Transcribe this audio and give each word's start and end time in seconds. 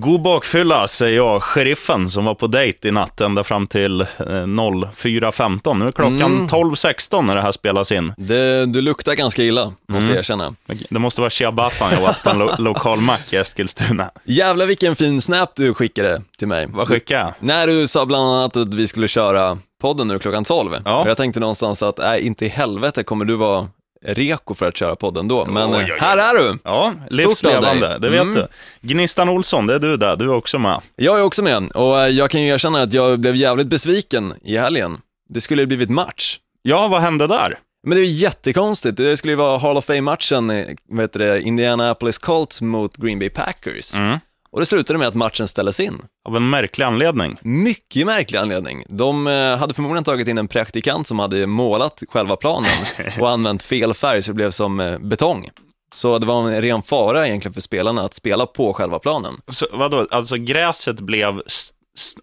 God 0.00 0.22
bakfylla, 0.22 0.88
säger 0.88 1.16
jag, 1.16 1.42
sheriffen 1.42 2.08
som 2.08 2.24
var 2.24 2.34
på 2.34 2.46
dejt 2.46 2.88
i 2.88 2.90
natt 2.90 3.20
ända 3.20 3.44
fram 3.44 3.66
till 3.66 4.00
eh, 4.00 4.06
04.15. 4.16 5.78
Nu 5.78 5.86
är 5.86 5.92
klockan 5.92 6.14
Mm. 6.22 6.46
12.16 6.46 7.22
när 7.22 7.34
det 7.34 7.40
här 7.42 7.52
spelas 7.52 7.92
in. 7.92 8.12
Det, 8.16 8.66
du 8.66 8.80
luktar 8.80 9.14
ganska 9.14 9.42
illa, 9.42 9.64
måste 9.64 10.04
Mm. 10.04 10.08
jag 10.08 10.16
erkänna. 10.18 10.54
Det 10.90 10.98
måste 10.98 11.20
vara 11.20 11.30
ciabattan 11.30 11.92
jag 11.92 12.02
åt 12.02 12.22
på 12.24 12.30
en 12.30 12.38
lo- 12.38 12.50
lokal 12.58 13.00
mack 13.00 13.32
i 13.32 13.36
Eskilstuna. 13.36 14.10
Jävlar 14.24 14.66
vilken 14.66 14.96
fin 14.96 15.20
snap 15.20 15.52
du 15.56 15.74
skickade 15.74 16.22
till 16.38 16.48
mig. 16.48 16.66
Vad 16.70 16.88
skickar 16.88 17.18
jag? 17.18 17.32
När 17.40 17.66
du 17.66 17.86
sa 17.86 18.06
bland 18.06 18.32
annat 18.32 18.56
att 18.56 18.74
vi 18.74 18.86
skulle 18.86 19.08
köra 19.08 19.58
podden 19.80 20.08
nu 20.08 20.18
klockan 20.18 20.44
12. 20.44 20.76
Ja. 20.84 21.00
Och 21.02 21.08
jag 21.10 21.16
tänkte 21.16 21.40
någonstans 21.40 21.82
att, 21.82 21.98
nej, 21.98 22.20
inte 22.26 22.46
i 22.46 22.48
helvete 22.48 23.02
kommer 23.02 23.24
du 23.24 23.34
vara 23.36 23.68
reko 24.04 24.54
för 24.54 24.68
att 24.68 24.76
köra 24.76 24.96
podden 24.96 25.28
då. 25.28 25.44
Men 25.44 25.68
Oj, 25.68 25.74
eh, 25.74 25.78
oj, 25.78 25.92
oj. 25.92 25.98
här 26.00 26.18
är 26.18 26.34
du! 26.38 26.58
Ja, 26.64 26.92
livslevande, 27.10 27.98
det 27.98 28.08
vet 28.08 28.20
Mm. 28.22 28.34
du. 28.34 28.46
Gnistan 28.80 29.28
Olsson, 29.28 29.66
det 29.66 29.74
är 29.74 29.78
du 29.78 29.96
där, 29.96 30.16
du 30.16 30.24
är 30.24 30.34
också 30.36 30.58
med. 30.58 30.80
Jag 30.96 31.18
är 31.18 31.22
också 31.22 31.42
med 31.42 31.72
och 31.72 32.00
eh, 32.00 32.08
jag 32.08 32.30
kan 32.30 32.42
ju 32.42 32.48
erkänna 32.48 32.82
att 32.82 32.92
jag 32.92 33.20
blev 33.20 33.36
jävligt 33.36 33.66
besviken 33.66 34.34
i 34.44 34.56
helgen. 34.56 34.98
Det 35.28 35.40
skulle 35.40 35.62
ju 35.62 35.66
blivit 35.66 35.90
match. 35.90 36.38
Ja, 36.62 36.88
vad 36.88 37.00
hände 37.00 37.26
där? 37.26 37.58
Men 37.86 37.96
det 37.96 38.02
är 38.04 38.06
ju 38.06 38.12
jättekonstigt. 38.12 38.96
Det 38.96 39.16
skulle 39.16 39.32
ju 39.32 39.36
vara 39.36 39.58
Hall 39.58 39.76
of 39.76 39.84
Fame-matchen, 39.84 40.76
vad 40.88 41.00
heter 41.00 41.18
det, 41.18 41.42
Indianapolis 41.42 42.18
Colts 42.18 42.62
mot 42.62 42.96
Green 42.96 43.18
Bay 43.18 43.30
Packers. 43.30 43.96
Mm. 43.98 44.18
Och 44.52 44.60
det 44.60 44.66
slutade 44.66 44.98
med 44.98 45.08
att 45.08 45.14
matchen 45.14 45.48
ställdes 45.48 45.80
in. 45.80 46.02
Av 46.28 46.36
en 46.36 46.50
märklig 46.50 46.84
anledning. 46.84 47.36
Mycket 47.42 48.06
märklig 48.06 48.38
anledning. 48.38 48.84
De 48.88 49.26
eh, 49.26 49.56
hade 49.56 49.74
förmodligen 49.74 50.04
tagit 50.04 50.28
in 50.28 50.38
en 50.38 50.48
praktikant 50.48 51.06
som 51.06 51.18
hade 51.18 51.46
målat 51.46 52.02
själva 52.08 52.36
planen 52.36 52.70
och 53.20 53.30
använt 53.30 53.62
fel 53.62 53.94
färg 53.94 54.22
så 54.22 54.30
det 54.30 54.34
blev 54.34 54.50
som 54.50 54.80
eh, 54.80 54.98
betong. 54.98 55.50
Så 55.94 56.18
det 56.18 56.26
var 56.26 56.50
en 56.50 56.62
ren 56.62 56.82
fara 56.82 57.26
egentligen 57.28 57.54
för 57.54 57.60
spelarna 57.60 58.02
att 58.02 58.14
spela 58.14 58.46
på 58.46 58.72
själva 58.72 58.98
planen. 58.98 59.34
Så, 59.48 59.66
vadå, 59.72 60.06
alltså 60.10 60.36
gräset 60.36 61.00
blev 61.00 61.42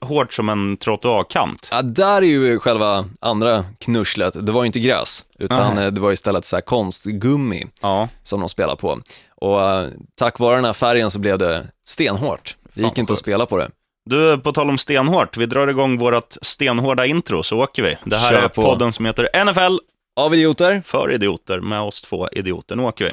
hårt 0.01 0.33
som 0.33 0.49
en 0.49 0.77
trottoarkant? 0.77 1.67
Ja, 1.71 1.81
där 1.81 2.21
är 2.21 2.25
ju 2.25 2.59
själva 2.59 3.05
andra 3.21 3.65
knusslet. 3.79 4.45
Det 4.45 4.51
var 4.51 4.63
ju 4.63 4.67
inte 4.67 4.79
gräs, 4.79 5.23
utan 5.39 5.75
Nej. 5.75 5.85
eh, 5.85 5.91
det 5.91 6.01
var 6.01 6.11
istället 6.11 6.45
så 6.45 6.55
här 6.55 6.61
konstgummi 6.61 7.65
Ja. 7.81 8.07
som 8.23 8.39
de 8.39 8.49
spelar 8.49 8.75
på. 8.75 8.99
Och 9.41 9.61
eh, 9.61 9.87
tack 10.19 10.39
vare 10.39 10.55
den 10.55 10.65
här 10.65 10.73
färgen 10.73 11.11
så 11.11 11.19
blev 11.19 11.37
det 11.37 11.67
stenhårt. 11.87 12.55
Det 12.73 12.81
gick 12.81 12.89
Fan, 12.89 12.99
inte 12.99 13.13
att 13.13 13.19
spela 13.19 13.45
på 13.45 13.57
det. 13.57 13.69
Du, 14.09 14.37
på 14.37 14.51
tal 14.53 14.69
om 14.69 14.77
stenhårt, 14.77 15.37
vi 15.37 15.45
drar 15.45 15.67
igång 15.67 15.97
vårt 15.97 16.35
stenhårda 16.41 17.05
intro 17.05 17.43
så 17.43 17.57
åker 17.63 17.83
vi. 17.83 17.97
Det 18.05 18.17
här 18.17 18.29
Kör 18.29 18.43
är 18.43 18.47
på. 18.47 18.61
podden 18.61 18.91
som 18.91 19.05
heter 19.05 19.45
NFL 19.45 19.77
Av 20.19 20.33
idioter, 20.33 20.81
för 20.85 21.11
idioter 21.13 21.59
med 21.59 21.81
oss 21.81 22.01
två 22.01 22.27
idioter. 22.31 22.75
Nu 22.75 22.83
åker 22.83 23.05
vi. 23.05 23.11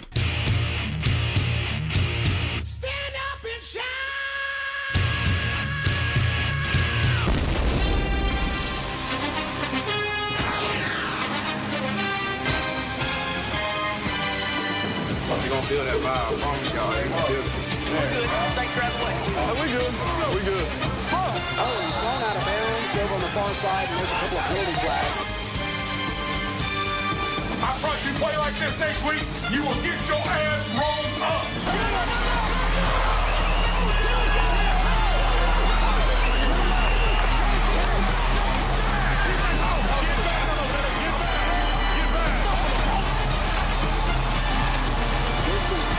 Feel 15.66 15.82
that 15.82 15.98
vibe, 15.98 16.30
I 16.30 16.34
promise 16.38 16.70
y'all. 16.70 16.86
They 16.94 17.10
gonna 17.10 17.26
feel 17.26 17.42
it. 17.42 17.50
Thanks 18.54 18.70
for 18.70 18.86
having 18.86 19.02
me. 19.02 19.18
we 19.58 19.66
good. 19.74 19.90
We 20.30 20.40
good. 20.46 20.66
Oh, 21.58 21.74
he's 21.82 21.96
thrown 21.98 22.22
out 22.22 22.38
of 22.38 22.44
bounds 22.46 22.94
over 23.02 23.14
on 23.14 23.20
the 23.20 23.32
far 23.34 23.50
side, 23.50 23.90
and 23.90 23.98
there's 23.98 24.14
a 24.14 24.18
couple 24.22 24.38
of 24.38 24.46
penalty 24.46 24.78
flags. 24.78 25.26
I 27.66 27.70
promise 27.82 28.04
you 28.06 28.14
play 28.14 28.36
like 28.38 28.54
this 28.62 28.78
next 28.78 29.02
week, 29.02 29.26
you 29.50 29.66
will 29.66 29.80
get 29.82 29.98
your 30.06 30.22
ass 30.22 30.70
rolled 30.78 31.18
up. 31.26 32.35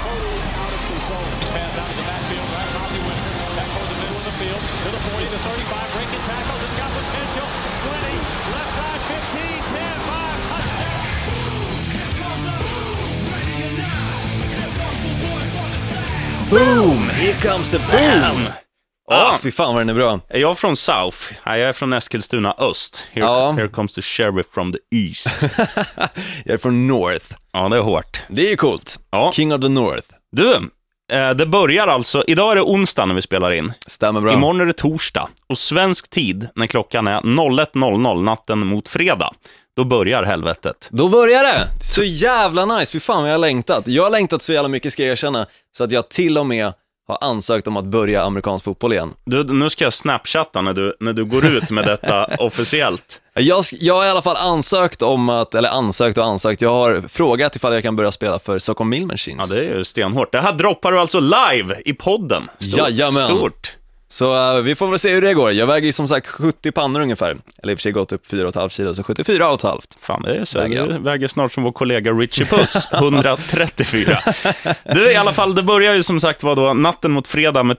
Totally 0.08 0.40
out 0.56 0.72
of 0.72 0.82
control. 0.88 1.28
Pass 1.52 1.74
out 1.76 1.90
of 1.92 1.98
the 2.00 2.06
backfield, 2.08 2.48
right 2.56 2.72
Ozzie 2.80 3.04
Winter, 3.04 3.34
back 3.60 3.68
toward 3.76 3.90
the 3.92 4.00
middle 4.00 4.20
of 4.24 4.26
the 4.28 4.36
field, 4.40 4.62
to 4.62 4.90
the 4.96 5.02
40, 5.12 5.28
the 5.28 5.42
35, 5.44 5.92
breaking 5.96 6.24
tackles, 6.24 6.62
it's 6.64 6.78
got 6.80 6.90
potential, 6.96 7.48
20, 7.84 8.16
left 8.56 8.72
side, 8.80 9.02
15, 9.36 9.76
10, 9.76 10.08
5, 10.08 10.48
touchdown. 10.48 11.08
boom! 16.50 17.10
Here 17.20 17.36
comes 17.36 17.72
the 17.72 17.80
boom! 17.80 18.67
Ah, 19.12 19.38
fy 19.42 19.52
fan 19.52 19.74
vad 19.74 19.82
den 19.82 19.90
är 19.90 19.94
bra. 19.94 20.20
Är 20.30 20.40
jag 20.40 20.58
från 20.58 20.76
South? 20.76 21.18
Nej, 21.46 21.60
jag 21.60 21.70
är 21.70 21.74
från 21.74 21.94
Eskilstuna 21.94 22.56
Öst. 22.60 23.08
Here, 23.12 23.26
Ja. 23.26 23.52
here 23.52 23.68
comes 23.68 23.94
the 23.94 24.02
sheriff 24.02 24.46
from 24.54 24.74
the 24.74 24.80
East. 24.98 25.28
Jag 26.46 26.54
är 26.54 26.58
från 26.58 26.88
North. 26.88 27.26
ja, 27.54 27.70
det 27.70 27.78
är 27.78 27.82
hårt. 27.82 28.22
Det 28.30 28.46
är 28.46 28.50
ju 28.50 28.56
coolt. 28.56 29.00
Ja. 29.12 29.32
King 29.34 29.54
of 29.54 29.62
the 29.62 29.70
North. 29.70 30.08
Du, 30.32 30.56
eh, 31.14 31.30
det 31.30 31.46
börjar 31.46 31.88
alltså, 31.88 32.24
idag 32.28 32.52
är 32.52 32.56
det 32.56 32.62
onsdag 32.62 33.06
när 33.06 33.16
vi 33.16 33.22
spelar 33.22 33.52
in. 33.52 33.74
Stämmer 33.88 34.22
bra. 34.22 34.34
Imorgon 34.34 34.62
är 34.62 34.66
det 34.66 34.74
torsdag. 34.74 35.28
Och 35.48 35.58
svensk 35.58 36.10
tid, 36.10 36.48
när 36.56 36.68
klockan 36.68 37.08
är 37.08 37.22
01.00 37.22 38.24
natten 38.24 38.60
mot 38.60 38.88
fredag, 38.88 39.32
då 39.76 39.84
börjar 39.84 40.24
helvetet. 40.24 40.88
Då 40.92 41.08
börjar 41.10 41.44
det! 41.44 41.68
Så 41.82 42.04
jävla 42.04 42.66
nice, 42.66 42.92
fy 42.92 43.00
fan 43.00 43.22
vad 43.22 43.30
jag 43.30 43.34
har 43.34 43.40
längtat. 43.40 43.88
Jag 43.88 44.04
har 44.04 44.10
längtat 44.10 44.42
så 44.42 44.54
jävla 44.54 44.70
mycket 44.70 44.94
ska 44.94 45.04
jag 45.04 45.12
erkänna, 45.12 45.46
så 45.78 45.84
att 45.84 45.92
jag 45.92 46.10
till 46.10 46.38
och 46.38 46.46
med 46.46 46.74
har 47.08 47.18
ansökt 47.22 47.68
om 47.68 47.78
att 47.78 47.86
börja 47.86 48.24
amerikansk 48.24 48.66
fotboll 48.66 48.94
igen. 48.94 49.14
Du, 49.26 49.44
nu 49.44 49.70
ska 49.70 49.84
jag 49.84 49.94
snapchatta 49.94 50.62
när 50.62 50.74
du, 50.74 50.94
när 51.00 51.14
du 51.14 51.26
går 51.26 51.46
ut 51.46 51.70
med 51.70 51.86
detta 51.86 52.26
officiellt. 52.40 53.22
Jag, 53.34 53.64
jag 53.72 53.96
har 53.96 54.06
i 54.06 54.10
alla 54.10 54.22
fall 54.22 54.36
ansökt 54.36 55.02
om 55.02 55.30
att, 55.30 55.56
eller 55.56 55.70
ansökt 55.70 56.18
och 56.18 56.26
ansökt, 56.26 56.62
jag 56.62 56.70
har 56.70 57.04
frågat 57.08 57.56
ifall 57.56 57.74
jag 57.74 57.84
kan 57.84 57.96
börja 57.96 58.12
spela 58.12 58.40
för 58.40 58.60
Stockholm 58.60 58.90
Mill 58.90 59.02
Ja, 59.02 59.08
Machines. 59.08 59.50
det 59.50 59.60
är 59.60 59.78
ju 59.78 59.84
stenhårt. 59.86 60.32
Det 60.32 60.40
här 60.42 60.54
droppar 60.54 60.92
du 60.92 61.00
alltså 61.00 61.20
live 61.20 61.82
i 61.86 61.94
podden. 61.94 62.50
Stort. 62.60 62.78
Jajamän. 62.78 63.24
Stort. 63.24 63.78
Så 64.10 64.56
eh, 64.58 64.62
vi 64.64 64.76
får 64.76 64.88
väl 64.88 65.00
se 65.00 65.14
hur 65.14 65.22
det 65.22 65.34
går. 65.34 65.52
Jag 65.52 65.68
väger 65.68 65.86
ju 65.86 65.92
som 65.92 66.08
sagt 66.08 66.28
70 66.28 66.72
pannor 66.72 67.02
ungefär, 67.02 67.38
eller 67.64 67.74
i 67.74 67.76
och 67.76 67.80
för 67.80 67.82
sig 67.82 67.92
gått 67.92 68.12
upp 68.12 68.28
4,5 68.32 68.70
kilo, 68.70 68.94
så 68.96 69.02
74,5. 69.02 69.82
Fan, 70.00 70.22
det 70.22 70.36
är 70.36 70.46
så. 70.46 70.60
Väger 70.60 70.88
Du 70.88 70.98
väger 71.00 71.28
snart 71.28 71.54
som 71.54 71.64
vår 71.64 71.72
kollega 71.72 72.12
Richie 72.12 72.46
Puss, 72.46 72.88
134. 72.94 74.18
Du, 74.94 75.12
i 75.12 75.16
alla 75.16 75.34
fall, 75.34 75.56
det 75.56 75.64
börjar 75.64 75.94
ju 75.94 76.04
som 76.04 76.20
sagt 76.20 76.44
var 76.44 76.56
då 76.56 76.74
natten 76.74 77.12
mot 77.12 77.28
fredag 77.28 77.64
med 77.64 77.78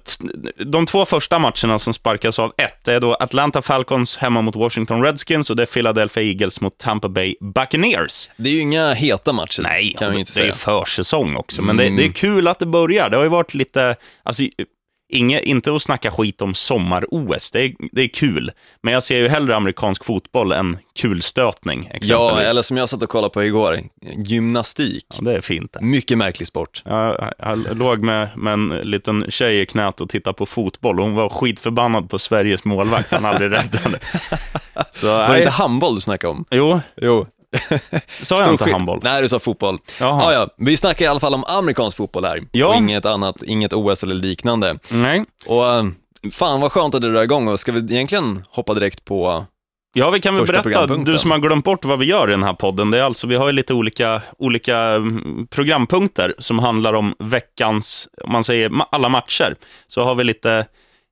de 0.67 0.87
två 0.87 1.05
första 1.05 1.39
matcherna 1.39 1.79
som 1.79 1.95
sparkas 1.95 2.39
av 2.39 2.53
ett. 2.57 2.85
Det 2.85 2.95
är 2.95 3.01
då 3.01 3.15
Atlanta 3.15 3.63
Falcons 3.63 4.17
hemma 4.17 4.43
mot 4.43 4.57
Washington 4.57 5.03
Redskins 5.03 5.51
och 5.51 5.57
det 5.57 5.63
är 5.63 5.67
Philadelphia 5.67 6.23
Eagles 6.23 6.61
mot 6.61 6.79
Tampa 6.79 7.09
Bay 7.09 7.35
Buccaneers. 7.41 8.31
Det 8.37 8.49
är 8.49 8.53
ju 8.53 8.61
inga 8.61 8.93
heta 8.95 9.33
matcher, 9.33 9.63
Nej, 9.63 9.95
kan 9.99 10.09
vi 10.11 10.15
det, 10.15 10.21
inte 10.21 10.33
det 10.33 10.41
är 10.41 10.43
säga. 10.43 10.55
försäsong 10.55 11.37
också, 11.37 11.63
men 11.63 11.77
det, 11.77 11.97
det 11.97 12.05
är 12.05 12.13
kul 12.13 12.49
att 12.49 12.59
det 12.59 12.67
börjar. 12.67 13.11
Det 13.11 13.17
har 13.17 13.25
ju 13.25 13.31
varit 13.31 13.55
lite, 13.55 13.97
alltså, 14.23 14.43
inge, 15.09 15.41
inte 15.41 15.75
att 15.75 15.83
snacka 15.83 16.11
skit 16.11 16.43
om 16.43 16.55
sommar-OS, 16.55 17.51
det 17.51 17.61
är, 17.65 17.75
det 17.93 18.03
är 18.03 18.09
kul. 18.09 18.51
Men 18.83 18.93
jag 18.93 19.03
ser 19.03 19.17
ju 19.19 19.29
hellre 19.29 19.57
amerikansk 19.57 20.05
fotboll 20.05 20.53
än 20.53 20.79
kulstötning, 21.01 21.79
exempelvis. 21.79 22.11
Ja, 22.11 22.41
eller 22.41 22.63
som 22.63 22.77
jag 22.77 22.89
satt 22.89 23.03
och 23.03 23.09
kollade 23.09 23.31
på 23.35 23.45
igår, 23.45 23.81
gymnastik. 24.17 25.07
Ja, 25.19 25.23
det 25.25 25.37
är 25.37 25.41
fint. 25.41 25.77
Mycket 25.81 26.19
märklig 26.19 26.47
sport. 26.47 26.83
Jag, 26.85 27.33
jag 27.39 27.77
låg 27.79 28.03
med, 28.03 28.29
med 28.37 28.53
en 28.53 28.69
liten 28.69 29.27
tjej 29.29 29.61
i 29.61 29.67
knät 29.67 30.01
och 30.01 30.09
tittade 30.09 30.35
på 30.35 30.47
fotboll 30.47 31.01
och 31.01 31.07
hon 31.07 31.15
var 31.15 31.29
skitförbannad 31.29 32.11
på 32.11 32.19
Sveriges 32.19 32.65
målvakt, 32.65 33.11
han 33.13 33.25
aldrig 33.25 33.53
räddade. 33.53 33.99
Så, 34.91 35.07
Var 35.07 35.29
det 35.33 35.39
inte 35.39 35.51
handboll 35.51 35.95
du 35.95 36.01
snackade 36.01 36.31
om? 36.31 36.45
jo, 36.51 36.81
Jo. 36.97 37.27
sa 38.23 38.41
jag 38.41 38.53
inte 38.53 38.71
handboll? 38.71 39.01
Nej, 39.03 39.23
du 39.23 39.29
sa 39.29 39.39
fotboll. 39.39 39.79
Jaha. 40.01 40.33
Ja, 40.33 40.33
ja. 40.33 40.49
Vi 40.57 40.77
snackar 40.77 41.05
i 41.05 41.09
alla 41.09 41.21
fall 41.21 41.35
om 41.35 41.45
amerikansk 41.45 41.97
fotboll 41.97 42.25
här. 42.25 42.41
Ja. 42.53 42.67
Och 42.67 42.75
inget 42.75 43.07
annat, 43.07 43.43
inget 43.43 43.73
OS 43.73 44.03
eller 44.03 44.15
liknande. 44.15 44.79
Nej. 44.91 45.25
Och 45.47 45.67
eh, 45.67 45.85
fan 46.33 46.61
vad 46.61 46.73
skönt 46.73 46.95
att 46.95 47.03
det 47.03 47.13
drar 47.13 47.23
igång 47.23 47.49
och 47.49 47.61
ska 47.61 47.73
vi 47.73 47.79
egentligen 47.79 48.45
hoppa 48.51 48.75
direkt 48.75 49.05
på... 49.05 49.45
Ja, 49.93 50.11
vi 50.11 50.21
kan 50.21 50.37
väl 50.37 50.47
berätta, 50.47 50.87
du 50.87 51.19
som 51.19 51.31
har 51.31 51.39
glömt 51.39 51.65
bort 51.65 51.85
vad 51.85 51.99
vi 51.99 52.07
gör 52.07 52.29
i 52.29 52.31
den 52.31 52.43
här 52.43 52.53
podden, 52.53 52.91
det 52.91 52.99
är 52.99 53.03
alltså, 53.03 53.27
vi 53.27 53.35
har 53.35 53.47
ju 53.47 53.53
lite 53.53 53.75
olika, 53.75 54.23
olika 54.39 54.79
mm, 54.79 55.47
programpunkter 55.51 56.35
som 56.39 56.59
handlar 56.59 56.93
om 56.93 57.15
veckans, 57.19 58.09
om 58.25 58.33
man 58.33 58.45
säger 58.45 58.71
alla 58.91 59.09
matcher, 59.09 59.57
så 59.87 60.05
har 60.05 60.15
vi 60.15 60.25
lite, 60.25 60.67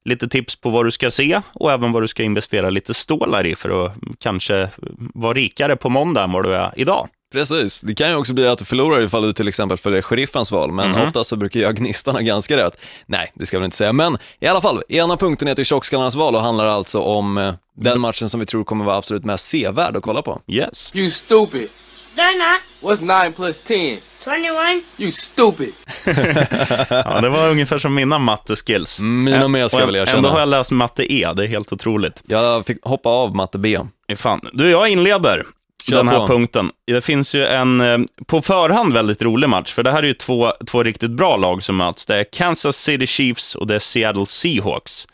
lite 0.07 0.29
tips 0.29 0.57
på 0.57 0.71
vad 0.71 0.85
du 0.87 0.91
ska 0.91 1.11
se 1.11 1.41
och 1.55 1.73
även 1.73 1.93
vad 1.93 2.03
du 2.03 2.09
ska 2.09 2.23
investera 2.23 2.71
lite 2.71 2.95
stålar 2.95 3.47
i 3.47 3.57
för 3.57 3.87
att 3.87 3.93
kanske 4.19 4.69
vara 5.15 5.35
rikare 5.35 5.77
på 5.77 5.89
måndag 5.89 6.25
än 6.25 6.33
vad 6.33 6.45
du 6.45 6.55
är 6.55 6.73
idag. 6.77 7.09
Precis, 7.33 7.81
det 7.81 7.95
kan 7.95 8.09
ju 8.11 8.17
också 8.17 8.35
bli 8.35 8.47
att 8.49 8.59
du 8.59 8.65
förlorar 8.65 9.01
ifall 9.05 9.23
du 9.23 9.33
till 9.33 9.49
exempel 9.49 9.79
följer 9.79 10.03
sheriffens 10.03 10.51
val, 10.51 10.73
men 10.73 10.91
Mhm. 10.91 11.01
oftast 11.03 11.31
så 11.31 11.37
brukar 11.37 11.61
jag 11.61 11.77
gnistan 11.77 12.15
ha 12.15 12.21
ganska 12.33 12.57
rätt. 12.57 12.79
Nej, 13.07 13.31
det 13.35 13.47
ska 13.47 13.57
jag 13.57 13.61
väl 13.61 13.65
inte 13.65 13.77
säga, 13.77 13.93
men 13.93 14.19
i 14.41 14.47
alla 14.47 14.61
fall, 14.61 14.83
ena 14.89 15.17
punkten 15.17 15.49
heter 15.49 15.65
tjockskallarnas 15.65 16.15
val 16.15 16.35
och 16.35 16.41
handlar 16.41 16.67
alltså 16.67 17.01
om 17.01 17.39
eh, 17.39 17.55
den 17.77 18.01
matchen 18.01 18.31
som 18.31 18.41
vi 18.41 18.47
tror 18.47 18.65
kommer 18.65 18.85
vara 18.85 18.97
absolut 18.97 19.25
mest 19.25 19.47
sevärd 19.47 19.97
att 19.97 20.03
kolla 20.03 20.23
på. 20.23 20.41
Yes. 20.47 20.93
You 20.95 21.11
stupid. 21.11 21.69
They're 22.17 22.39
not. 22.39 22.61
What's 22.99 23.25
9 23.25 23.33
plus 23.33 23.61
10? 23.61 23.99
21? 24.35 24.83
You 24.99 25.11
stupid. 25.13 25.73
Ja, 26.91 27.21
det 27.21 27.29
var 27.29 27.49
ungefär 27.51 27.79
som 27.79 27.95
mina 27.95 28.19
matteskills. 28.19 29.01
Mina 29.01 29.49
med, 29.49 29.71
ska 29.71 29.81
jag 29.81 29.87
väl 29.87 29.97
erkänna. 29.97 30.17
Ändå 30.17 30.29
har 30.29 30.39
jag 30.41 30.49
läst 30.49 30.73
matte 30.73 31.13
E, 31.13 31.33
det 31.37 31.45
är 31.45 31.49
helt 31.49 31.73
otroligt. 31.73 32.23
Jag 32.27 32.67
fick 32.67 32.85
hoppa 32.85 33.09
av 33.09 33.37
matte 33.37 33.59
B. 33.59 33.79
Fan. 34.17 34.41
Du, 34.53 34.71
jag 34.71 34.89
inleder 34.89 35.47
Kör 35.91 35.97
den 35.97 36.09
här 36.09 36.19
på. 36.19 36.27
punkten. 36.27 36.71
Det 36.87 37.01
finns 37.01 37.35
ju 37.35 37.45
en 37.47 37.81
eh, 37.81 37.99
på 38.27 38.43
förhand 38.43 38.93
väldigt 38.93 39.23
rolig 39.23 39.49
match, 39.49 39.73
för 39.73 39.83
det 39.83 39.91
här 39.91 40.03
är 40.03 40.07
ju 40.07 40.15
två, 40.15 40.53
två 40.67 40.83
riktigt 40.83 41.11
bra 41.11 41.37
lag 41.37 41.63
som 41.63 41.77
möts. 41.77 42.07
Det 42.07 42.17
är 42.17 42.25
Kansas 42.33 42.77
City 42.77 43.07
Chiefs 43.07 43.55
och 43.55 43.67
det 43.67 43.75
är 43.75 43.79
Seattle 43.79 44.27
Seahawks. 44.27 45.07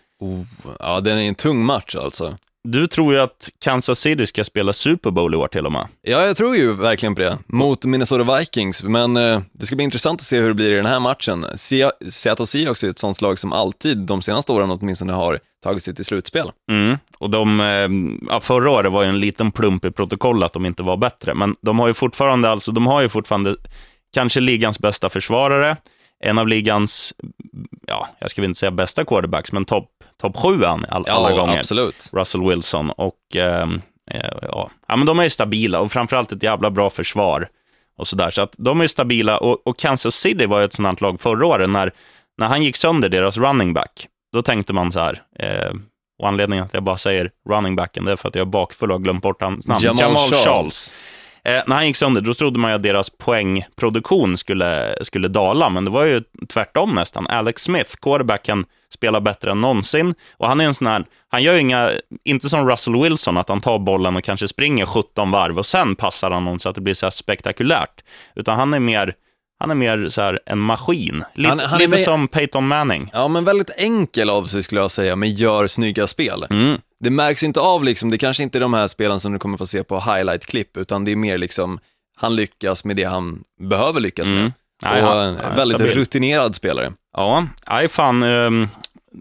Ja, 0.78 1.00
den 1.00 1.18
är 1.18 1.22
en 1.28 1.34
tung 1.34 1.64
match 1.64 1.94
alltså. 1.96 2.36
Du 2.68 2.86
tror 2.86 3.14
ju 3.14 3.20
att 3.20 3.48
Kansas 3.64 3.98
City 3.98 4.26
ska 4.26 4.44
spela 4.44 4.72
Super 4.72 5.10
Bowl 5.10 5.34
i 5.34 5.36
år 5.36 5.48
till 5.48 5.66
och 5.66 5.72
med. 5.72 5.86
Ja, 6.02 6.26
jag 6.26 6.36
tror 6.36 6.56
ju 6.56 6.72
verkligen 6.72 7.14
på 7.14 7.20
det. 7.22 7.38
Mot 7.46 7.84
Minnesota 7.84 8.38
Vikings, 8.38 8.82
men 8.82 9.16
eh, 9.16 9.40
det 9.52 9.66
ska 9.66 9.76
bli 9.76 9.84
intressant 9.84 10.20
att 10.20 10.26
se 10.26 10.38
hur 10.40 10.48
det 10.48 10.54
blir 10.54 10.72
i 10.72 10.76
den 10.76 10.86
här 10.86 11.00
matchen. 11.00 11.46
Se- 11.54 11.90
Seattle 12.08 12.46
Seahawks 12.46 12.84
är 12.84 12.88
ett 12.88 12.98
sånt 12.98 13.20
lag 13.20 13.38
som 13.38 13.52
alltid, 13.52 13.98
de 13.98 14.22
senaste 14.22 14.52
åren 14.52 14.70
åtminstone, 14.70 15.12
har 15.12 15.38
tagit 15.62 15.82
sig 15.82 15.94
till 15.94 16.04
slutspel. 16.04 16.50
Mm. 16.70 16.98
Och 17.18 17.30
de, 17.30 17.60
eh, 18.30 18.40
förra 18.40 18.70
året 18.70 18.92
var 18.92 19.02
ju 19.02 19.08
en 19.08 19.20
liten 19.20 19.50
plump 19.52 19.84
i 19.84 19.90
protokollet 19.90 20.46
att 20.46 20.52
de 20.52 20.66
inte 20.66 20.82
var 20.82 20.96
bättre, 20.96 21.34
men 21.34 21.56
de 21.60 21.78
har 21.78 21.88
ju 21.88 21.94
fortfarande, 21.94 22.50
alltså, 22.50 22.72
de 22.72 22.86
har 22.86 23.02
ju 23.02 23.08
fortfarande 23.08 23.56
kanske 24.14 24.40
ligans 24.40 24.78
bästa 24.78 25.08
försvarare, 25.08 25.76
en 26.22 26.38
av 26.38 26.48
ligans, 26.48 27.14
ja, 27.86 28.08
jag 28.18 28.30
ska 28.30 28.42
väl 28.42 28.48
inte 28.48 28.58
säga 28.58 28.70
bästa 28.70 29.04
quarterbacks, 29.04 29.52
men 29.52 29.64
topp 29.64 29.88
top 30.20 30.36
sju 30.36 30.64
all, 30.64 30.86
all, 30.88 31.04
alla 31.08 31.32
gånger. 31.32 31.58
absolut. 31.58 32.10
Russell 32.12 32.48
Wilson. 32.48 32.90
Och 32.90 33.18
ehm, 33.34 33.82
eh, 34.10 34.20
ja. 34.42 34.70
ja, 34.88 34.96
men 34.96 35.06
de 35.06 35.18
är 35.18 35.28
stabila 35.28 35.80
och 35.80 35.92
framförallt 35.92 36.32
ett 36.32 36.42
jävla 36.42 36.70
bra 36.70 36.90
försvar. 36.90 37.48
Och 37.98 38.08
så, 38.08 38.16
där. 38.16 38.30
så 38.30 38.42
att 38.42 38.54
de 38.58 38.80
är 38.80 38.86
stabila 38.86 39.38
och, 39.38 39.66
och 39.66 39.78
Kansas 39.78 40.14
City 40.14 40.46
var 40.46 40.58
ju 40.58 40.64
ett 40.64 40.74
sånt 40.74 41.00
lag 41.00 41.20
förra 41.20 41.46
året 41.46 41.70
när, 41.70 41.92
när 42.38 42.46
han 42.46 42.62
gick 42.62 42.76
sönder 42.76 43.08
deras 43.08 43.36
running 43.36 43.74
back. 43.74 44.08
Då 44.32 44.42
tänkte 44.42 44.72
man 44.72 44.92
så 44.92 45.00
här, 45.00 45.22
eh, 45.38 45.72
och 46.18 46.28
anledningen 46.28 46.64
att 46.64 46.74
jag 46.74 46.82
bara 46.82 46.96
säger 46.96 47.30
running 47.48 47.76
backen, 47.76 48.04
det 48.04 48.12
är 48.12 48.16
för 48.16 48.28
att 48.28 48.34
jag 48.34 48.46
är 48.46 48.50
bakfull 48.50 48.90
och 48.90 48.98
har 48.98 49.02
glömt 49.02 49.22
bort 49.22 49.42
hans 49.42 49.68
namn. 49.68 49.82
Jamal 49.82 50.16
Charles. 50.16 50.92
Eh, 51.48 51.62
när 51.66 51.76
han 51.76 51.86
gick 51.86 51.96
sönder, 51.96 52.20
då 52.20 52.34
trodde 52.34 52.58
man 52.58 52.70
ju 52.70 52.74
att 52.74 52.82
deras 52.82 53.10
poängproduktion 53.10 54.36
skulle, 54.38 54.94
skulle 55.04 55.28
dala, 55.28 55.68
men 55.68 55.84
det 55.84 55.90
var 55.90 56.04
ju 56.04 56.22
tvärtom 56.48 56.94
nästan. 56.94 57.26
Alex 57.26 57.62
Smith, 57.62 57.90
quarterbacken, 58.02 58.64
spelar 58.94 59.20
bättre 59.20 59.50
än 59.50 59.60
någonsin. 59.60 60.14
Och 60.36 60.48
han 60.48 60.60
är 60.60 60.64
en 60.64 60.74
sån 60.74 60.86
här, 60.86 61.04
han 61.28 61.42
gör 61.42 61.54
ju 61.54 61.60
inga, 61.60 61.90
inte 62.24 62.48
som 62.48 62.68
Russell 62.70 63.02
Wilson, 63.02 63.36
att 63.36 63.48
han 63.48 63.60
tar 63.60 63.78
bollen 63.78 64.16
och 64.16 64.24
kanske 64.24 64.48
springer 64.48 64.86
17 64.86 65.30
varv 65.30 65.58
och 65.58 65.66
sen 65.66 65.96
passar 65.96 66.30
han 66.30 66.44
någon 66.44 66.60
så 66.60 66.68
att 66.68 66.74
det 66.74 66.80
blir 66.80 66.94
så 66.94 67.06
här 67.06 67.10
spektakulärt. 67.10 68.00
Utan 68.34 68.58
han 68.58 68.74
är 68.74 68.80
mer, 68.80 69.14
han 69.60 69.70
är 69.70 69.74
mer 69.74 70.08
så 70.08 70.22
här 70.22 70.40
en 70.46 70.58
maskin. 70.58 71.24
Lite, 71.34 71.48
Han- 71.48 71.58
han 71.58 71.80
är 71.80 71.86
lite 71.86 71.98
som 71.98 72.28
Peyton 72.28 72.66
Manning. 72.68 73.10
Ja, 73.12 73.28
men 73.28 73.44
väldigt 73.44 73.70
enkel 73.76 74.30
av 74.30 74.46
sig 74.46 74.62
skulle 74.62 74.80
jag 74.80 74.90
säga, 74.90 75.16
men 75.16 75.30
gör 75.34 75.66
snygga 75.66 76.06
spel. 76.06 76.46
Mm. 76.50 76.78
Det 77.02 77.10
märks 77.10 77.42
inte 77.42 77.60
av 77.60 77.84
liksom, 77.84 78.10
det 78.10 78.18
kanske 78.18 78.42
inte 78.42 78.58
är 78.58 78.60
de 78.60 78.74
här 78.74 78.86
spelen 78.86 79.20
som 79.20 79.32
du 79.32 79.38
kommer 79.38 79.58
få 79.58 79.66
se 79.66 79.84
på 79.84 80.00
highlight-klipp, 80.00 80.76
utan 80.76 81.04
det 81.04 81.12
är 81.12 81.16
mer 81.16 81.38
liksom, 81.38 81.78
han 82.16 82.36
lyckas 82.36 82.84
med 82.84 82.96
det 82.96 83.04
han 83.04 83.42
behöver 83.60 84.00
lyckas 84.00 84.28
med. 84.28 84.38
Mm. 84.38 84.52
Nej, 84.82 85.02
och 85.02 85.08
han- 85.08 85.36
han 85.36 85.56
väldigt 85.56 85.78
stabil. 85.78 85.94
rutinerad 85.96 86.54
spelare. 86.54 86.92
Ja, 87.16 87.46
nej 87.70 87.88
fan. 87.88 88.22
ehm, 88.22 88.68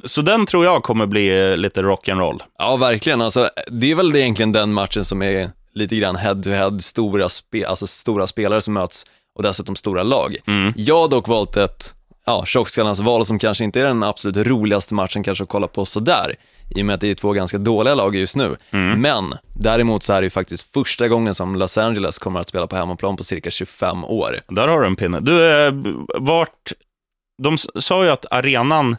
så 0.06 0.22
den 0.22 0.45
tror 0.45 0.66
jag 0.66 0.83
kommer 0.83 1.06
bli 1.06 1.50
eh, 1.51 1.57
lite 1.57 1.81
rock'n'roll. 1.81 2.39
Ja, 2.57 2.75
verkligen. 2.78 3.22
Alltså, 3.22 3.50
det 3.68 3.92
är 3.92 3.95
väl 3.95 4.16
egentligen 4.16 4.51
den 4.51 4.74
matchen 4.74 5.06
som 5.06 5.22
är 5.22 5.51
lite 5.74 5.95
grann 5.95 6.16
head-to-head, 6.16 6.80
stora, 6.80 7.30
spe, 7.30 7.66
alltså 7.68 7.88
stora 7.88 8.28
spelare 8.28 8.62
som 8.62 8.74
möts 8.74 9.06
och 9.36 9.44
dessutom 9.44 9.75
stora 9.75 10.04
lag. 10.04 10.36
Jag 10.75 11.00
har 11.01 11.07
dock 11.07 11.28
valt 11.28 11.57
ett 11.57 11.94
ja, 12.31 12.45
tjockskallarnas 12.45 13.00
val 13.00 13.25
som 13.25 13.39
kanske 13.39 13.63
inte 13.63 13.80
är 13.80 13.83
den 13.83 14.04
absolut 14.04 14.48
roligaste 14.48 14.94
matchen 14.94 15.24
kanske 15.24 15.44
att 15.44 15.50
kolla 15.50 15.68
på 15.68 15.86
sådär, 15.86 16.36
i 16.75 16.81
och 16.81 16.86
med 16.86 16.94
att 16.95 17.01
det 17.01 17.07
är 17.12 17.16
två 17.16 17.31
ganska 17.31 17.57
dåliga 17.57 17.95
lag 17.95 18.16
just 18.16 18.36
nu. 18.36 18.56
Men 18.98 19.36
däremot 19.54 20.04
så 20.04 20.13
är 20.13 20.22
det 20.22 20.25
ju 20.25 20.30
faktiskt 20.30 20.74
första 20.74 21.07
gången 21.07 21.36
som 21.36 21.56
Los 21.56 21.78
Angeles 21.78 22.19
kommer 22.19 22.39
att 22.39 22.50
spela 22.50 22.68
på 22.68 22.75
hemmaplan 22.75 23.18
på 23.18 23.24
cirka 23.24 23.50
25 23.50 24.04
år. 24.06 24.39
Där 24.48 24.68
har 24.68 24.81
du 24.81 24.88
en 24.88 24.95
pinne. 24.95 25.19
Du, 25.19 25.66
eh, 25.68 25.74
vart... 26.19 26.72
De 27.44 27.57
sa 27.57 28.04
ju 28.04 28.10
att 28.10 28.25
arenan... 28.31 28.98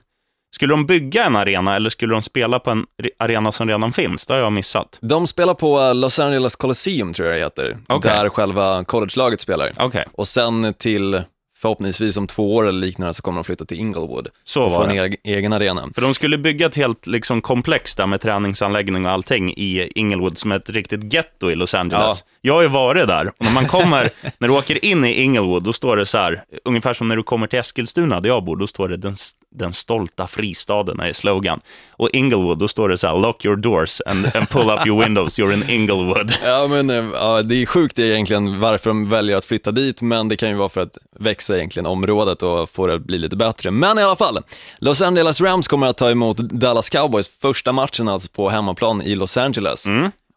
Skulle 0.54 0.72
de 0.72 0.86
bygga 0.86 1.24
en 1.24 1.36
arena 1.36 1.76
eller 1.76 1.90
skulle 1.90 2.12
de 2.14 2.22
spela 2.22 2.58
på 2.58 2.70
en 2.70 2.86
re- 3.02 3.10
arena 3.18 3.52
som 3.52 3.68
redan 3.68 3.92
finns? 3.92 4.26
Det 4.26 4.34
har 4.34 4.40
jag 4.40 4.52
missat. 4.52 4.98
De 5.02 5.26
spelar 5.26 5.54
på 5.54 5.80
eh, 5.80 5.94
Los 5.94 6.18
Angeles 6.20 6.56
Coliseum 6.56 7.12
tror 7.12 7.28
jag 7.28 7.36
det 7.36 7.44
heter, 7.44 7.78
Okej. 7.88 8.10
där 8.10 8.28
själva 8.28 8.84
collegelaget 8.84 9.40
spelar. 9.40 9.72
Okej, 9.78 10.04
Och 10.12 10.28
sen 10.28 10.74
till, 10.78 11.22
förhoppningsvis 11.62 12.16
om 12.16 12.26
två 12.26 12.54
år 12.54 12.68
eller 12.68 12.80
liknande, 12.80 13.14
så 13.14 13.22
kommer 13.22 13.38
de 13.38 13.44
flytta 13.44 13.64
till 13.64 13.78
Inglewood. 13.78 14.28
så 14.44 14.62
och 14.62 14.72
få 14.72 14.78
var 14.78 14.88
en 14.88 14.96
det. 14.96 15.02
egen, 15.02 15.18
egen 15.24 15.52
arena. 15.52 15.88
För 15.94 16.02
de 16.02 16.14
skulle 16.14 16.38
bygga 16.38 16.66
ett 16.66 16.76
helt 16.76 17.06
liksom, 17.06 17.40
komplex 17.40 17.94
där 17.94 18.06
med 18.06 18.20
träningsanläggning 18.20 19.06
och 19.06 19.12
allting 19.12 19.50
i 19.50 19.92
Inglewood 19.94 20.38
som 20.38 20.52
ett 20.52 20.70
riktigt 20.70 21.14
getto 21.14 21.50
i 21.50 21.54
Los 21.54 21.74
Angeles. 21.74 22.24
Jag 22.40 22.54
har 22.54 22.62
ju 22.62 22.68
varit 22.68 23.06
där 23.06 23.26
och 23.26 23.44
när 23.44 23.52
man 23.52 23.66
kommer, 23.66 24.10
när 24.38 24.48
du 24.48 24.54
åker 24.54 24.84
in 24.84 25.04
i 25.04 25.22
Inglewood, 25.22 25.62
då 25.62 25.72
står 25.72 25.96
det 25.96 26.06
så 26.06 26.18
här, 26.18 26.44
ungefär 26.64 26.94
som 26.94 27.08
när 27.08 27.16
du 27.16 27.22
kommer 27.22 27.46
till 27.46 27.58
Eskilstuna 27.58 28.20
där 28.20 28.28
jag 28.28 28.44
bor, 28.44 28.56
då 28.56 28.66
står 28.66 28.88
det 28.88 28.96
den, 28.96 29.14
den 29.54 29.72
stolta 29.72 30.26
fristaden 30.26 31.00
är 31.00 31.12
slogan. 31.12 31.60
Och 31.90 32.10
Inglewood, 32.12 32.58
då 32.58 32.68
står 32.68 32.88
det 32.88 32.98
så 32.98 33.06
här, 33.06 33.16
lock 33.16 33.44
your 33.44 33.56
doors 33.56 34.00
and, 34.06 34.36
and 34.36 34.48
pull 34.48 34.70
up 34.70 34.86
your 34.86 35.02
windows, 35.02 35.38
you're 35.38 35.52
in 35.54 35.70
Inglewood. 35.70 36.32
Ja, 36.44 36.66
men 36.70 36.90
eh, 36.90 37.04
ja, 37.14 37.42
det 37.42 37.62
är 37.62 37.66
sjukt 37.66 37.98
egentligen 37.98 38.60
varför 38.60 38.90
de 38.90 39.10
väljer 39.10 39.36
att 39.36 39.44
flytta 39.44 39.72
dit, 39.72 40.02
men 40.02 40.28
det 40.28 40.36
kan 40.36 40.48
ju 40.48 40.54
vara 40.54 40.68
för 40.68 40.80
att 40.80 40.98
växa 41.20 41.56
egentligen 41.56 41.86
området 41.86 42.42
och 42.42 42.70
få 42.70 42.86
det 42.86 42.94
att 42.94 43.06
bli 43.06 43.18
lite 43.18 43.36
bättre. 43.36 43.70
Men 43.70 43.98
i 43.98 44.02
alla 44.02 44.16
fall, 44.16 44.38
Los 44.78 45.02
Angeles 45.02 45.40
Rams 45.40 45.68
kommer 45.68 45.86
att 45.86 45.96
ta 45.96 46.10
emot 46.10 46.36
Dallas 46.36 46.90
Cowboys 46.90 47.28
första 47.28 47.72
matchen 47.72 48.08
alltså 48.08 48.28
på 48.28 48.48
hemmaplan 48.48 49.02
i 49.02 49.14
Los 49.14 49.36
Angeles. 49.36 49.86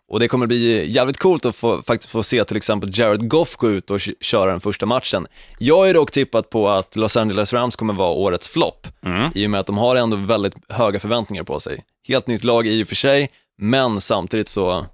Och 0.08 0.20
det 0.20 0.28
kommer 0.28 0.48
bli 0.48 0.92
jävligt 0.92 1.18
coolt 1.18 1.46
att 1.46 1.56
få, 1.56 1.82
faktiskt 1.84 2.12
få 2.12 2.24
se 2.24 2.44
till 2.44 2.58
exempel 2.58 3.00
Jared 3.00 3.30
Goff 3.30 3.56
gå 3.56 3.70
ut 3.70 3.92
och 3.92 4.00
köra 4.22 4.52
den 4.52 4.60
första 4.60 4.86
matchen. 4.86 5.28
Jag 5.58 5.78
har 5.78 5.86
ju 5.86 5.94
dock 5.94 6.12
tippat 6.12 6.50
på 6.50 6.70
att 6.70 6.96
Los 6.96 7.18
Angeles 7.18 7.54
Rams 7.54 7.76
kommer 7.76 7.94
vara 7.94 8.10
årets 8.10 8.48
flopp, 8.48 8.88
i 9.36 9.46
och 9.46 9.50
med 9.50 9.60
att 9.60 9.68
de 9.68 9.78
har 9.78 9.96
ändå 9.96 10.18
väldigt 10.18 10.56
höga 10.70 11.00
förväntningar 11.00 11.44
på 11.44 11.60
sig. 11.60 11.84
Helt 12.08 12.28
nytt 12.28 12.44
lag 12.44 12.68
i 12.68 12.84
och 12.84 12.88
för 12.88 12.96
sig, 12.96 13.30
men 13.58 14.02
samtidigt 14.02 14.48
så 14.48 14.86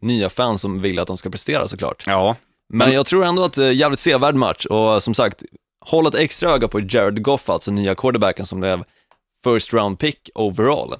nya 0.00 0.30
fans 0.30 0.60
som 0.60 0.80
vill 0.80 0.98
att 0.98 1.06
de 1.06 1.16
ska 1.16 1.30
prestera 1.30 1.68
såklart. 1.68 2.04
Ja, 2.06 2.36
Men 2.72 2.92
jag 2.92 3.06
tror 3.06 3.24
ändå 3.24 3.44
att 3.44 3.52
det 3.52 3.64
är 3.64 3.68
en 3.68 3.76
jävligt 3.76 4.00
sevärd 4.00 4.34
match 4.34 4.66
och 4.66 5.02
som 5.02 5.14
sagt, 5.14 5.44
håll 5.80 6.06
ett 6.06 6.14
extra 6.14 6.50
öga 6.50 6.68
på 6.68 6.80
Jared 6.80 7.22
Goff, 7.22 7.50
alltså 7.50 7.70
nya 7.70 7.94
quarterbacken 7.94 8.46
som 8.46 8.60
blev 8.60 8.84
first 9.54 9.72
round 9.72 9.98
pick 9.98 10.30
overall 10.34 10.94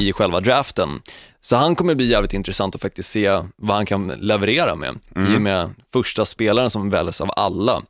i 0.00 0.12
själva 0.12 0.40
draften. 0.40 1.02
Så 1.40 1.56
han 1.56 1.76
kommer 1.76 1.94
bli 1.94 2.06
jävligt 2.06 2.34
intressant 2.34 2.74
att 2.74 2.80
faktiskt 2.80 3.08
se 3.08 3.28
vad 3.56 3.76
han 3.76 3.86
kan 3.86 4.08
leverera 4.08 4.74
med. 4.74 4.98
I 5.32 5.36
och 5.36 5.42
med 5.42 5.70
första 5.92 6.24
spelaren 6.24 6.70
som 6.70 6.90
väljs 6.90 7.20
av 7.20 7.30
alla 7.36 7.82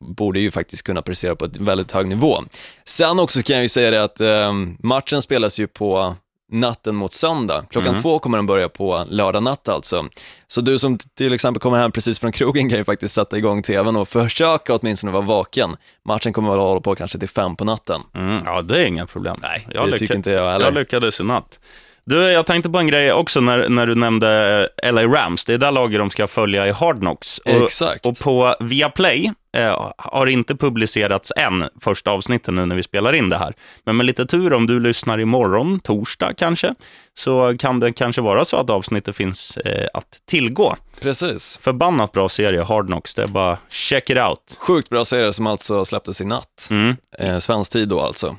borde 0.00 0.40
ju 0.40 0.50
faktiskt 0.50 0.82
kunna 0.82 1.02
prestera 1.02 1.36
på 1.36 1.44
ett 1.44 1.56
väldigt 1.56 1.92
hög 1.92 2.06
nivå. 2.08 2.38
Sen 2.84 3.20
också 3.20 3.42
kan 3.42 3.56
jag 3.56 3.62
ju 3.62 3.68
säga 3.68 3.90
det 3.90 4.04
att 4.04 4.20
eh, 4.20 4.52
matchen 4.78 5.22
spelas 5.22 5.60
ju 5.60 5.66
på 5.66 6.14
natten 6.50 6.96
mot 6.96 7.12
söndag. 7.12 7.64
Klockan 7.70 7.96
två 7.96 8.18
kommer 8.18 8.38
den 8.38 8.46
börja 8.46 8.68
på 8.68 9.04
lördag 9.08 9.42
natt 9.42 9.68
alltså. 9.68 10.04
Så 10.46 10.60
du 10.60 10.78
som 10.78 10.98
till 10.98 11.32
exempel 11.32 11.60
kommer 11.60 11.78
hem 11.78 11.92
precis 11.92 12.18
från 12.20 12.32
krogen 12.32 12.68
kan 12.68 12.78
ju 12.78 12.84
faktiskt 12.84 13.14
sätta 13.14 13.38
igång 13.38 13.62
tvn 13.62 13.96
och 13.96 14.08
försöka 14.08 14.74
åtminstone 14.74 15.12
vara 15.12 15.22
vaken. 15.22 15.76
Matchen 16.04 16.32
kommer 16.32 16.50
att 16.52 16.58
hålla 16.58 16.80
på 16.80 16.94
kanske 16.94 17.18
till 17.18 17.28
fem 17.28 17.56
på 17.56 17.64
natten. 17.64 18.00
mm, 18.14 18.38
ja 18.44 18.62
det 18.62 18.82
är 18.82 18.86
inga 18.86 19.06
problem. 19.06 19.36
Nej, 19.42 19.68
det 19.68 19.98
tycker 19.98 20.16
inte 20.16 20.30
jag 20.30 20.52
heller. 20.52 20.64
Jag 20.64 20.74
lyckades 20.74 21.20
i 21.20 21.24
natt. 21.24 21.60
Du, 22.08 22.16
jag 22.16 22.46
tänkte 22.46 22.70
på 22.70 22.78
en 22.78 22.86
grej 22.86 23.12
också 23.12 23.40
när, 23.40 23.68
när 23.68 23.86
du 23.86 23.94
nämnde 23.94 24.68
LA 24.92 25.02
Rams. 25.02 25.44
Det 25.44 25.54
är 25.54 25.58
där 25.58 25.72
laget 25.72 25.98
de 25.98 26.10
ska 26.10 26.26
följa 26.26 26.66
i 26.66 26.70
Hard 26.70 26.98
Knocks. 26.98 27.38
Och, 27.38 27.50
Exakt. 27.50 28.06
Och 28.06 28.18
på 28.18 28.54
Viaplay 28.60 29.32
eh, 29.56 29.90
har 29.96 30.26
inte 30.26 30.56
publicerats 30.56 31.32
än, 31.36 31.64
första 31.80 32.10
avsnittet 32.10 32.54
nu 32.54 32.66
när 32.66 32.76
vi 32.76 32.82
spelar 32.82 33.12
in 33.12 33.28
det 33.28 33.36
här. 33.36 33.54
Men 33.84 33.96
med 33.96 34.06
lite 34.06 34.26
tur, 34.26 34.52
om 34.52 34.66
du 34.66 34.80
lyssnar 34.80 35.20
imorgon, 35.20 35.80
torsdag 35.80 36.34
kanske, 36.34 36.74
så 37.18 37.56
kan 37.58 37.80
det 37.80 37.92
kanske 37.92 38.22
vara 38.22 38.44
så 38.44 38.56
att 38.56 38.70
avsnittet 38.70 39.16
finns 39.16 39.56
eh, 39.56 39.88
att 39.94 40.20
tillgå. 40.26 40.76
Precis. 41.00 41.58
Förbannat 41.62 42.12
bra 42.12 42.28
serie, 42.28 42.62
Hard 42.62 42.86
Knocks. 42.86 43.14
Det 43.14 43.22
är 43.22 43.28
bara 43.28 43.58
check 43.70 44.10
it 44.10 44.18
out. 44.18 44.56
Sjukt 44.58 44.90
bra 44.90 45.04
serie 45.04 45.32
som 45.32 45.46
alltså 45.46 45.84
släpptes 45.84 46.20
i 46.20 46.24
natt. 46.24 46.68
Mm. 46.70 46.96
Eh, 47.18 47.38
svensk 47.38 47.72
tid 47.72 47.88
då 47.88 48.00
alltså. 48.00 48.36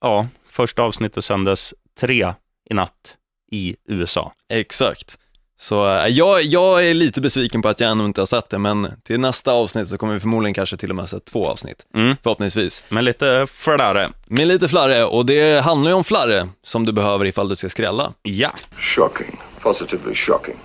Ja, 0.00 0.26
första 0.50 0.82
avsnittet 0.82 1.24
sändes 1.24 1.74
tre 2.00 2.32
i 2.70 2.74
natt 2.74 3.16
i 3.52 3.76
USA. 3.88 4.32
Exakt. 4.48 5.18
Så 5.58 5.88
eh, 5.88 6.06
jag, 6.06 6.42
jag 6.42 6.86
är 6.86 6.94
lite 6.94 7.20
besviken 7.20 7.62
på 7.62 7.68
att 7.68 7.80
jag 7.80 7.90
ännu 7.90 8.04
inte 8.04 8.20
har 8.20 8.26
sett 8.26 8.50
det, 8.50 8.58
men 8.58 8.88
till 9.04 9.20
nästa 9.20 9.52
avsnitt 9.52 9.88
så 9.88 9.98
kommer 9.98 10.14
vi 10.14 10.20
förmodligen 10.20 10.54
kanske 10.54 10.76
till 10.76 10.90
och 10.90 10.96
med 10.96 11.08
sett 11.08 11.24
två 11.24 11.48
avsnitt. 11.48 11.86
Mm. 11.94 12.16
Förhoppningsvis. 12.22 12.84
Men 12.88 13.04
lite 13.04 13.46
flarre. 13.50 14.10
Med 14.26 14.48
lite 14.48 14.68
flarre, 14.68 15.04
och 15.04 15.26
det 15.26 15.64
handlar 15.64 15.90
ju 15.90 15.94
om 15.94 16.04
flarre 16.04 16.48
som 16.62 16.86
du 16.86 16.92
behöver 16.92 17.24
ifall 17.24 17.48
du 17.48 17.56
ska 17.56 17.68
skrälla. 17.68 18.12
Ja. 18.22 18.50
Shocking. 18.78 19.40
Positively 19.60 20.14
shocking. 20.14 20.56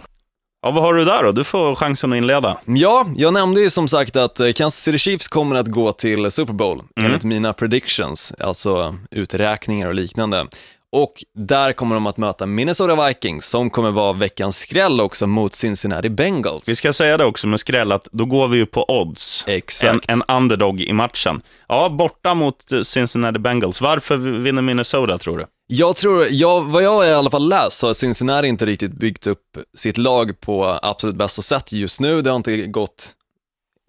Ja, 0.64 0.72
vad 0.72 0.84
har 0.84 0.94
du 0.94 1.06
där 1.06 1.24
då? 1.24 1.32
Du 1.32 1.44
får 1.44 1.76
chansen 1.76 2.14
att 2.14 2.18
inleda. 2.18 2.58
Ja, 2.66 3.06
jag 3.16 3.34
nämnde 3.34 3.62
ju 3.62 3.70
som 3.70 3.88
sagt 3.88 4.16
att 4.16 4.40
eh, 4.40 4.52
Kansas 4.52 4.84
City 4.84 4.98
Chiefs 4.98 5.28
kommer 5.28 5.56
att 5.56 5.68
gå 5.68 5.92
till 5.92 6.32
Super 6.32 6.54
Bowl, 6.54 6.82
enligt 6.96 7.24
mina 7.24 7.54
predictions, 7.54 8.34
alltså 8.40 8.96
uträkningar 9.12 9.88
och 9.88 9.94
liknande. 9.96 10.48
Och 10.92 11.14
där 11.38 11.74
kommer 11.74 11.96
de 11.96 12.08
att 12.08 12.18
möta 12.18 12.46
Minnesota 12.46 13.08
Vikings, 13.08 13.46
som 13.46 13.70
kommer 13.70 13.92
vara 13.92 14.14
veckans 14.14 14.58
skräll 14.58 15.02
också 15.02 15.28
mot 15.28 15.54
Cincinnati 15.54 16.10
Bengals. 16.10 16.70
Vi 16.70 16.76
ska 16.76 16.94
säga 16.94 17.18
det 17.18 17.26
också 17.26 17.48
med 17.48 17.60
skräll, 17.60 17.92
att 17.92 18.08
då 18.12 18.26
går 18.26 18.48
vi 18.48 18.58
ju 18.58 18.66
på 18.66 18.86
odds. 19.02 19.44
Exakt. 19.48 20.10
En, 20.10 20.22
en 20.22 20.36
underdog 20.38 20.82
i 20.82 20.94
matchen. 20.94 21.42
Ja, 21.68 21.90
borta 21.90 22.34
mot 22.34 22.56
Cincinnati 22.84 23.40
Bengals. 23.40 23.82
Varför 23.82 24.18
vinner 24.18 24.62
Minnesota, 24.62 25.18
tror 25.18 25.38
du? 25.38 25.46
Jag 25.68 25.96
tror, 25.96 26.28
jag, 26.30 26.62
vad 26.62 26.84
jag 26.84 27.08
i 27.08 27.12
alla 27.12 27.30
fall 27.30 27.50
läst 27.50 27.78
så 27.78 27.88
har 27.88 27.94
Cincinnati 27.94 28.48
inte 28.48 28.66
riktigt 28.66 28.94
byggt 28.94 29.28
upp 29.28 29.58
sitt 29.78 29.98
lag 29.98 30.40
på 30.40 30.80
absolut 30.82 31.16
bästa 31.16 31.42
sätt 31.42 31.72
just 31.72 32.00
nu. 32.00 32.22
Det 32.22 32.30
har 32.30 32.38
inte 32.38 32.58
gått 32.58 33.10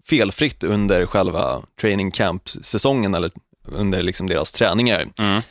felfritt 0.09 0.63
under 0.63 1.05
själva 1.05 1.61
training 1.81 2.11
camp-säsongen 2.11 3.15
eller 3.15 3.31
under 3.67 4.01
liksom 4.03 4.27
deras 4.27 4.51
träningar. 4.51 5.07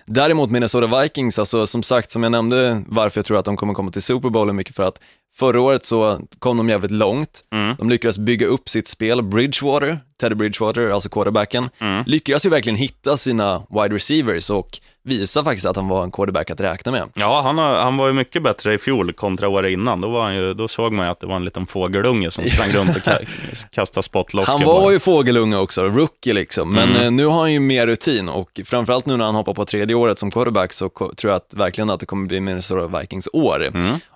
Däremot 0.07 0.50
Minnesota 0.50 1.00
Vikings, 1.02 1.38
alltså 1.38 1.66
som 1.66 1.83
sagt, 1.83 2.11
som 2.11 2.23
jag 2.23 2.33
nämnde 2.33 2.83
varför 2.87 3.19
jag 3.19 3.25
tror 3.25 3.38
att 3.38 3.45
de 3.45 3.57
kommer 3.57 3.75
komma 3.75 3.90
till 3.90 4.02
Super 4.02 4.31
Bowl 4.31 4.49
är 4.49 4.52
mycket 4.52 4.76
för 4.76 4.83
att 4.83 5.00
förra 5.35 5.61
året 5.61 5.87
så 5.87 6.21
kom 6.38 6.57
de 6.57 6.69
jävligt 6.69 6.90
långt. 6.90 7.45
De 7.78 7.90
lyckades 7.90 8.19
bygga 8.19 8.47
upp 8.47 8.69
sitt 8.69 8.88
spel. 8.88 9.23
Bridgewater, 9.23 10.00
Teddy 10.21 10.35
Bridgewater, 10.35 10.88
alltså 10.90 11.09
quarterbacken, 11.09 11.69
lyckades 12.07 12.47
ju 12.47 12.50
verkligen 12.50 12.76
hitta 12.76 13.16
sina 13.16 13.62
wide 13.71 13.95
receivers 13.95 14.50
och 14.50 14.81
visa 15.04 15.44
faktiskt 15.44 15.66
att 15.66 15.76
han 15.76 15.88
var 15.88 16.04
en 16.04 16.11
quarterback 16.11 16.50
att 16.50 16.61
räkna 16.61 16.92
med. 16.92 17.09
Ja, 17.14 17.40
han, 17.44 17.59
har, 17.59 17.75
han 17.76 17.97
var 17.97 18.06
ju 18.06 18.12
mycket 18.12 18.42
bättre 18.42 18.75
i 18.75 18.78
fjol 18.78 19.12
kontra 19.12 19.49
året 19.49 19.73
innan. 19.73 20.00
Då, 20.00 20.09
var 20.09 20.23
han 20.23 20.35
ju, 20.35 20.54
då 20.54 20.68
såg 20.68 20.92
man 20.92 21.06
ju 21.06 21.12
att 21.12 21.21
det 21.21 21.26
var 21.26 21.37
en 21.37 21.44
liten 21.44 21.66
fågelunge 21.66 22.30
som 22.30 22.44
sprang 22.44 22.71
runt 22.73 22.97
och 22.97 23.02
ka- 23.02 23.66
kastade 23.71 24.02
spottloskor. 24.04 24.52
Han 24.59 24.66
var 24.66 24.90
ju 24.90 24.99
fågelunge 24.99 25.56
också, 25.56 25.82
rookie 25.85 26.32
liksom, 26.35 26.73
men 26.73 26.97
eh, 26.97 27.11
nu 27.11 27.26
har 27.26 27.40
han 27.40 27.52
ju 27.52 27.61
mer 27.61 27.87
rutin 27.87 28.28
och 28.28 28.61
framförallt 28.64 29.06
nu 29.06 29.16
när 29.16 29.25
han 29.25 29.35
hoppar 29.35 29.54
på 29.54 29.64
tredje 29.64 29.97
året 29.97 30.18
som 30.18 30.30
quarterback 30.30 30.73
så 30.73 30.88
tror 30.88 31.14
jag 31.23 31.35
att 31.37 31.54
verkligen 31.54 31.90
att 31.90 32.00
det 32.00 32.06
kommer 32.06 32.26
bli 32.26 32.40
Minnesota 32.40 32.99
Vikings 33.00 33.28
år. 33.32 33.71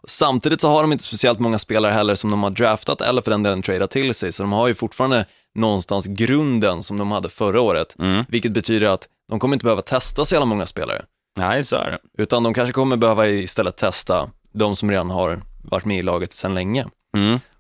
Samtidigt 0.09 0.61
så 0.61 0.69
har 0.69 0.83
de 0.83 0.93
inte 0.93 1.05
speciellt 1.05 1.39
många 1.39 1.59
spelare 1.59 1.93
heller 1.93 2.15
som 2.15 2.31
de 2.31 2.43
har 2.43 2.51
draftat 2.51 3.01
eller 3.01 3.23
för 3.23 3.31
den 3.31 3.43
delen 3.43 3.63
tradat 3.63 3.91
till 3.91 4.15
sig, 4.15 4.33
så 4.33 4.43
de 4.43 4.53
har 4.53 4.69
ju 4.69 4.75
fortfarande 4.75 5.25
någonstans 5.55 6.07
grunden 6.07 6.83
som 6.83 6.99
de 6.99 7.11
hade 7.13 7.29
förra 7.29 7.61
året, 7.61 7.97
vilket 8.29 8.53
betyder 8.53 8.87
att 8.87 9.09
de 9.29 9.39
kommer 9.39 9.55
inte 9.55 9.65
behöva 9.65 9.83
testa 9.83 10.25
så 10.25 10.35
jävla 10.35 10.47
många 10.47 10.67
spelare, 10.67 11.05
Nej, 11.39 11.65
så 11.65 11.77
är 11.77 11.91
det. 11.91 12.23
utan 12.23 12.43
de 12.43 12.55
kanske 12.55 12.73
kommer 12.73 12.97
behöva 12.97 13.29
istället 13.29 13.77
testa 13.77 14.31
de 14.53 14.77
som 14.77 14.91
redan 14.91 15.11
har 15.11 15.43
varit 15.63 15.85
med 15.85 15.99
i 15.99 16.03
laget 16.03 16.33
sedan 16.33 16.55
länge. 16.55 16.87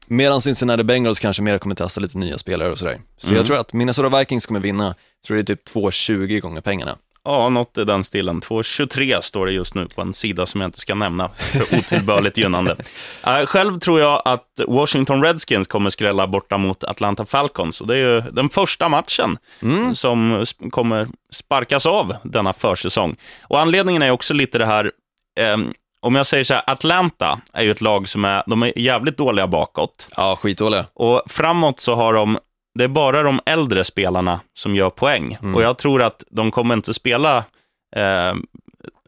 Medan 0.08 0.40
Cincinnati 0.40 0.82
Bengals 0.84 1.20
kanske 1.20 1.42
mer 1.42 1.58
kommer 1.58 1.74
testa 1.74 2.00
lite 2.00 2.18
nya 2.18 2.38
spelare 2.38 2.70
och 2.72 2.78
sådär. 2.78 3.00
Så 3.18 3.34
jag 3.34 3.46
tror 3.46 3.56
att 3.58 3.72
Minnesota 3.72 4.18
Vikings 4.18 4.46
kommer 4.46 4.60
vinna, 4.60 4.84
jag 4.84 4.94
tror 5.26 5.36
det 5.36 5.42
är 5.42 5.56
typ 5.56 5.68
2,20 5.68 6.40
gånger 6.40 6.60
pengarna. 6.60 6.96
Ja, 7.26 7.48
något 7.48 7.78
i 7.78 7.84
den 7.84 8.04
stilen. 8.04 8.40
2.23 8.40 9.20
står 9.20 9.46
det 9.46 9.52
just 9.52 9.74
nu 9.74 9.88
på 9.88 10.02
en 10.02 10.12
sida 10.14 10.46
som 10.46 10.60
jag 10.60 10.68
inte 10.68 10.78
ska 10.80 10.94
nämna 10.94 11.28
för 11.28 11.78
otillbörligt 11.78 12.38
gynnande. 12.38 12.76
Eh, 13.26 13.46
själv 13.46 13.78
tror 13.78 14.00
jag 14.00 14.22
att 14.24 14.60
Washington 14.68 15.22
Redskins 15.22 15.66
kommer 15.66 15.90
skrälla 15.90 16.26
borta 16.26 16.58
mot 16.58 16.84
Atlanta 16.84 17.26
Falcons. 17.26 17.80
Och 17.80 17.86
det 17.86 17.94
är 17.94 17.98
ju 17.98 18.20
den 18.20 18.48
första 18.48 18.88
matchen 18.88 19.38
som 19.94 20.32
sp- 20.40 20.70
kommer 20.70 21.08
sparkas 21.32 21.86
av 21.86 22.16
denna 22.24 22.52
försäsong. 22.52 23.16
Och 23.42 23.60
anledningen 23.60 24.02
är 24.02 24.10
också 24.10 24.34
lite 24.34 24.58
det 24.58 24.66
här, 24.66 24.92
ehm, 25.40 25.72
om 26.00 26.14
jag 26.14 26.26
säger 26.26 26.44
så 26.44 26.54
här, 26.54 26.62
Atlanta 26.66 27.40
är 27.52 27.62
ju 27.62 27.70
ett 27.70 27.80
lag 27.80 28.08
som 28.08 28.24
är, 28.24 28.42
de 28.46 28.62
är 28.62 28.78
jävligt 28.78 29.16
dåliga 29.16 29.46
bakåt. 29.46 30.08
Ja, 30.16 30.36
skitdåliga. 30.36 30.84
Och 30.94 31.22
framåt 31.26 31.80
så 31.80 31.94
har 31.94 32.12
de, 32.12 32.38
det 32.76 32.84
är 32.84 32.88
bara 32.88 33.22
de 33.22 33.40
äldre 33.46 33.84
spelarna 33.84 34.40
som 34.54 34.74
gör 34.74 34.90
poäng. 34.90 35.38
Och 35.54 35.62
jag 35.62 35.78
tror 35.78 36.02
att 36.02 36.24
de 36.30 36.50
kommer 36.50 36.74
inte 36.74 36.94
spela 36.94 37.44
eh, 37.96 38.34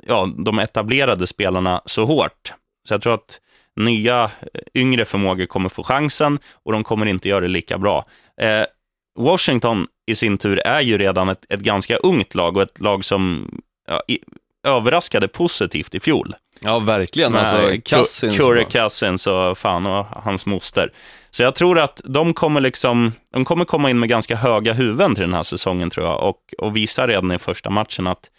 ja, 0.07 0.31
de 0.37 0.59
etablerade 0.59 1.27
spelarna 1.27 1.83
så 1.85 2.05
hårt. 2.05 2.53
Så 2.89 2.95
jag 2.95 3.03
tror 3.03 3.15
att 3.15 3.41
nya, 3.77 4.25
eh, 4.25 4.61
yngre 4.75 5.05
förmågor 5.05 5.47
kommer 5.47 5.69
få 5.69 5.83
chansen 5.83 6.39
och 6.65 6.73
de 6.73 6.85
kommer 6.85 7.07
inte 7.07 7.29
göra 7.29 7.41
det 7.41 7.49
lika 7.49 7.79
bra. 7.79 8.05
Eh, 8.41 8.65
Washington 9.19 9.87
i 10.07 10.15
sin 10.15 10.39
tur 10.39 10.59
är 10.59 10.81
ju 10.81 10.99
redan 10.99 11.29
ett, 11.29 11.45
ett 11.49 11.61
ganska 11.61 11.97
ungt 11.97 12.35
lag 12.35 12.57
och 12.57 12.63
ett 12.63 12.81
lag 12.81 13.05
som 13.05 13.51
ja, 13.89 14.03
i, 14.09 14.19
överraskade 14.67 15.29
positivt 15.29 15.95
i 15.95 16.01
fjol. 16.01 16.35
Ja, 16.61 16.79
verkligen. 16.79 17.37
Alltså, 17.37 17.71
Cousins. 17.85 18.37
Curry 18.37 18.65
Cousins 18.65 19.27
och 19.27 19.59
fan 19.59 19.87
och 19.87 20.07
hans 20.07 20.47
moster. 20.47 20.93
Så 21.39 21.43
jag 21.43 21.55
tror 21.55 21.79
att 21.79 22.01
de 22.05 22.35
kommer, 22.35 22.61
liksom, 22.61 23.13
de 23.33 23.45
kommer 23.45 23.65
komma 23.65 23.91
in 23.91 23.99
med 23.99 24.09
ganska 24.09 24.37
höga 24.37 24.73
huvuden 24.73 25.15
till 25.15 25.23
den 25.23 25.35
här 25.35 25.43
säsongen 25.43 25.91
tror 25.91 26.07
jag 26.07 26.29
och, 26.29 26.55
och 26.59 26.77
visa 26.77 27.07
redan 27.07 27.33
i 27.33 27.39
första 27.39 27.71
matchen 27.71 28.07
att 28.07 28.31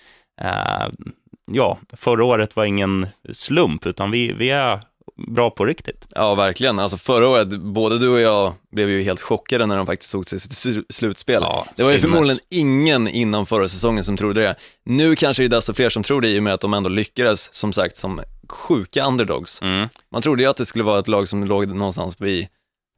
eh, 0.41 1.09
ja, 1.51 1.77
förra 1.97 2.25
året 2.25 2.55
var 2.55 2.65
ingen 2.65 3.07
slump 3.33 3.85
utan 3.85 4.11
vi, 4.11 4.33
vi 4.33 4.49
är 4.49 4.79
bra 5.27 5.49
på 5.49 5.65
riktigt. 5.65 6.07
Ja, 6.15 6.35
verkligen. 6.35 6.79
Alltså 6.79 6.97
förra 6.97 7.27
året, 7.27 7.47
både 7.59 7.99
du 7.99 8.09
och 8.09 8.19
jag 8.19 8.53
blev 8.71 8.89
ju 8.89 9.01
helt 9.01 9.21
chockade 9.21 9.65
när 9.65 9.77
de 9.77 9.85
faktiskt 9.85 10.11
tog 10.11 10.29
sig 10.29 10.39
till 10.39 10.49
sl- 10.49 10.85
slutspel. 10.89 11.41
Ja, 11.41 11.65
det 11.75 11.83
var 11.83 11.91
ju 11.91 11.99
förmodligen 11.99 12.39
ingen 12.51 13.07
innan 13.07 13.45
förra 13.45 13.67
säsongen 13.67 14.03
som 14.03 14.17
trodde 14.17 14.41
det. 14.41 14.55
Nu 14.85 15.15
kanske 15.15 15.43
det 15.43 15.47
är 15.47 15.49
desto 15.49 15.73
fler 15.73 15.89
som 15.89 16.03
tror 16.03 16.21
det 16.21 16.29
i 16.29 16.39
och 16.39 16.43
med 16.43 16.53
att 16.53 16.61
de 16.61 16.73
ändå 16.73 16.89
lyckades, 16.89 17.53
som 17.53 17.73
sagt, 17.73 17.97
som 17.97 18.21
sjuka 18.49 19.05
underdogs. 19.05 19.61
Mm. 19.61 19.89
Man 20.11 20.21
trodde 20.21 20.43
ju 20.43 20.49
att 20.49 20.57
det 20.57 20.65
skulle 20.65 20.83
vara 20.83 20.99
ett 20.99 21.07
lag 21.07 21.27
som 21.27 21.43
låg 21.43 21.67
någonstans 21.67 22.21
vid 22.21 22.47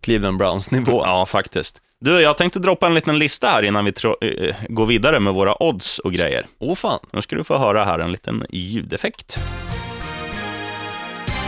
Cleveland 0.01 0.37
Browns 0.37 0.71
nivå. 0.71 1.03
Ja, 1.05 1.25
faktiskt. 1.25 1.81
Du, 1.99 2.21
jag 2.21 2.37
tänkte 2.37 2.59
droppa 2.59 2.87
en 2.87 2.93
liten 2.93 3.19
lista 3.19 3.47
här 3.47 3.63
innan 3.63 3.85
vi 3.85 3.93
eh, 4.21 4.55
går 4.69 4.85
vidare 4.85 5.19
med 5.19 5.33
våra 5.33 5.63
odds 5.63 5.99
och 5.99 6.13
grejer. 6.13 6.45
Åh 6.59 6.75
fan. 6.75 6.99
Nu 7.13 7.21
ska 7.21 7.35
du 7.35 7.43
få 7.43 7.57
höra 7.57 7.85
här 7.85 7.99
en 7.99 8.11
liten 8.11 8.45
ljudeffekt. 8.49 9.39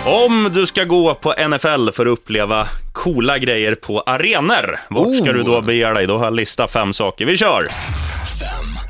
Om 0.06 0.50
du 0.54 0.66
ska 0.66 0.84
gå 0.84 1.14
på 1.14 1.34
NFL 1.50 1.90
för 1.92 2.06
att 2.06 2.12
uppleva 2.20 2.68
coola 2.94 3.38
grejer 3.38 3.76
på 3.76 4.00
arenor, 4.00 4.80
vart 4.90 5.16
ska 5.16 5.30
Oh. 5.30 5.34
du 5.34 5.44
då 5.44 5.62
bege 5.62 5.94
dig? 5.94 6.08
Då 6.08 6.18
har 6.18 6.26
jag 6.26 6.36
listat 6.36 6.72
fem 6.72 6.94
saker. 6.94 7.26
Vi 7.26 7.38
kör! 7.38 7.68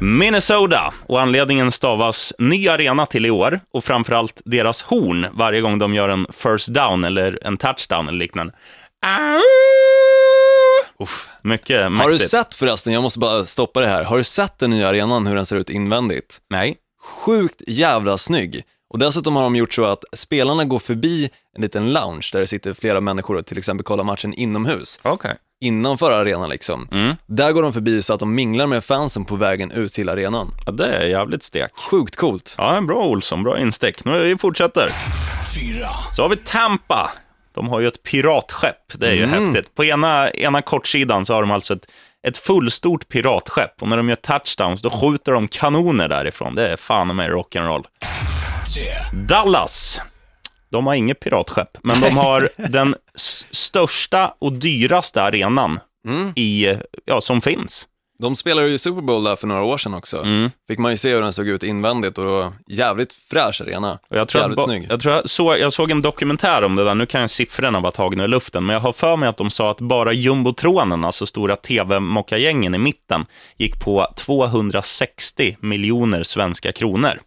Minnesota, 0.01 0.93
och 1.07 1.21
anledningen 1.21 1.71
stavas 1.71 2.33
ny 2.39 2.67
arena 2.67 3.05
till 3.05 3.25
i 3.25 3.29
år 3.31 3.59
och 3.73 3.83
framförallt 3.83 4.41
deras 4.45 4.81
horn 4.81 5.25
varje 5.33 5.61
gång 5.61 5.79
de 5.79 5.93
gör 5.93 6.09
en 6.09 6.27
first 6.37 6.67
down 6.73 7.03
eller 7.03 7.39
en 7.43 7.57
touchdown 7.57 8.07
eller 8.07 8.17
liknande. 8.19 8.53
Uff, 10.99 11.29
mycket 11.41 11.81
Har 11.83 11.89
du 11.89 11.95
mäktigt. 12.11 12.29
sett 12.29 12.55
förresten, 12.55 12.93
jag 12.93 13.03
måste 13.03 13.19
bara 13.19 13.45
stoppa 13.45 13.79
det 13.79 13.87
här, 13.87 14.03
har 14.03 14.17
du 14.17 14.23
sett 14.23 14.59
den 14.59 14.69
nya 14.69 14.87
arenan, 14.89 15.27
hur 15.27 15.35
den 15.35 15.45
ser 15.45 15.55
ut 15.55 15.69
invändigt? 15.69 16.37
Nej. 16.49 16.77
Sjukt 17.25 17.61
jävla 17.67 18.17
snygg. 18.17 18.63
Och 18.93 18.99
dessutom 18.99 19.35
har 19.35 19.43
de 19.43 19.55
gjort 19.55 19.73
så 19.73 19.85
att 19.85 20.03
spelarna 20.13 20.63
går 20.65 20.79
förbi 20.79 21.29
en 21.55 21.61
liten 21.61 21.93
lounge 21.93 22.29
där 22.33 22.39
det 22.39 22.47
sitter 22.47 22.73
flera 22.73 23.01
människor 23.01 23.35
och 23.37 23.45
till 23.45 23.57
exempel 23.57 23.83
kollar 23.83 24.03
matchen 24.03 24.33
inomhus. 24.33 24.99
Okej. 25.03 25.35
Innanför 25.61 26.11
arenan 26.11 26.49
liksom. 26.49 26.87
Där 27.25 27.51
går 27.51 27.63
de 27.63 27.73
förbi 27.73 28.01
så 28.01 28.13
att 28.13 28.19
de 28.19 28.35
minglar 28.35 28.67
med 28.67 28.83
fansen 28.83 29.25
på 29.25 29.35
vägen 29.35 29.71
ut 29.71 29.93
till 29.93 30.09
arenan. 30.09 30.51
Ja, 30.65 30.71
det 30.71 30.85
är 30.95 31.05
jävligt 31.05 31.43
stek. 31.43 31.71
Sjukt 31.91 32.15
coolt. 32.15 32.55
Ja, 32.57 32.81
bra 32.81 33.03
Olsson, 33.05 33.43
bra 33.43 33.59
instick. 33.59 34.05
Nu 34.05 34.19
vi 34.19 34.37
fortsätter. 34.37 34.89
Så 36.15 36.21
har 36.21 36.29
vi 36.29 36.35
Tampa. 36.37 37.11
De 37.53 37.69
har 37.69 37.79
ju 37.79 37.87
ett 37.87 38.03
piratskepp, 38.03 38.93
det 38.93 39.07
är 39.07 39.13
ju 39.13 39.25
häftigt. 39.25 39.75
På 39.75 39.83
ena, 39.85 40.31
ena 40.31 40.61
kortsidan 40.61 41.25
så 41.25 41.33
har 41.33 41.41
de 41.41 41.51
alltså 41.51 41.73
ett, 41.73 41.87
ett 42.27 42.37
fullstort 42.37 43.07
piratskepp 43.09 43.81
och 43.81 43.87
när 43.87 43.97
de 43.97 44.09
gör 44.09 44.15
touchdowns 44.15 44.81
då 44.81 44.89
skjuter 44.89 45.31
de 45.31 45.47
kanoner 45.47 46.07
därifrån. 46.07 46.55
Det 46.55 46.69
är 46.69 46.77
fan 46.77 47.15
med 47.15 47.29
rock'n'roll. 47.29 47.83
Dallas. 49.27 50.01
De 50.71 50.87
har 50.87 50.93
inget 50.93 51.19
piratskepp, 51.19 51.77
men 51.83 52.01
de 52.01 52.17
har 52.17 52.49
den 52.69 52.95
största 53.51 54.33
och 54.39 54.53
dyraste 54.53 55.21
arenan 55.23 55.79
i, 56.35 56.67
ja, 57.05 57.21
som 57.21 57.41
finns. 57.41 57.87
De 58.23 58.35
spelade 58.35 58.67
ju 58.69 58.77
Super 58.77 59.01
Bowl 59.01 59.23
där 59.23 59.35
för 59.35 59.47
några 59.47 59.63
år 59.63 59.77
sedan 59.77 59.93
också. 59.93 60.25
Fick 60.67 60.79
man 60.79 60.91
ju 60.91 60.97
se 60.97 61.13
hur 61.13 61.21
den 61.21 61.33
såg 61.33 61.47
ut 61.47 61.63
invändigt 61.63 62.17
och 62.17 62.25
var 62.25 62.53
jävligt 62.67 63.13
fräsch 63.13 63.61
arena. 63.61 63.99
Och 64.09 64.17
jag, 64.17 64.27
tror 64.27 64.41
jävligt 64.41 64.57
ba- 64.57 64.63
snygg. 64.63 64.87
jag, 64.89 64.99
tror 64.99 65.15
jag, 65.15 65.29
såg, 65.29 65.57
jag 65.59 65.73
såg 65.73 65.91
en 65.91 66.01
dokumentär 66.01 66.63
om 66.63 66.75
det 66.75 66.83
där, 66.83 66.95
nu 66.95 67.05
kan 67.05 67.21
jag 67.21 67.29
siffrorna 67.29 67.79
vara 67.79 67.91
tagna 67.91 68.25
i 68.25 68.27
luften, 68.27 68.65
men 68.65 68.73
jag 68.73 68.81
har 68.81 68.93
för 68.93 69.15
mig 69.17 69.29
att 69.29 69.37
de 69.37 69.49
sa 69.49 69.71
att 69.71 69.81
bara 69.81 70.13
jumbotronen, 70.13 71.05
alltså 71.05 71.25
stora 71.25 71.55
tv-mockagängen 71.55 72.75
i 72.75 72.77
mitten, 72.77 73.25
gick 73.57 73.79
på 73.79 74.07
260 74.17 75.57
miljoner 75.59 76.23
svenska 76.23 76.71
kronor. 76.71 77.19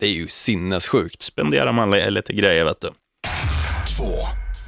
Det 0.00 0.06
är 0.06 0.10
ju 0.12 0.28
sinnessjukt. 0.28 1.22
Spenderar 1.22 1.72
man 1.72 1.90
li- 1.90 2.10
lite 2.10 2.32
grejer, 2.32 2.64
vet 2.64 2.80
du. 2.80 2.90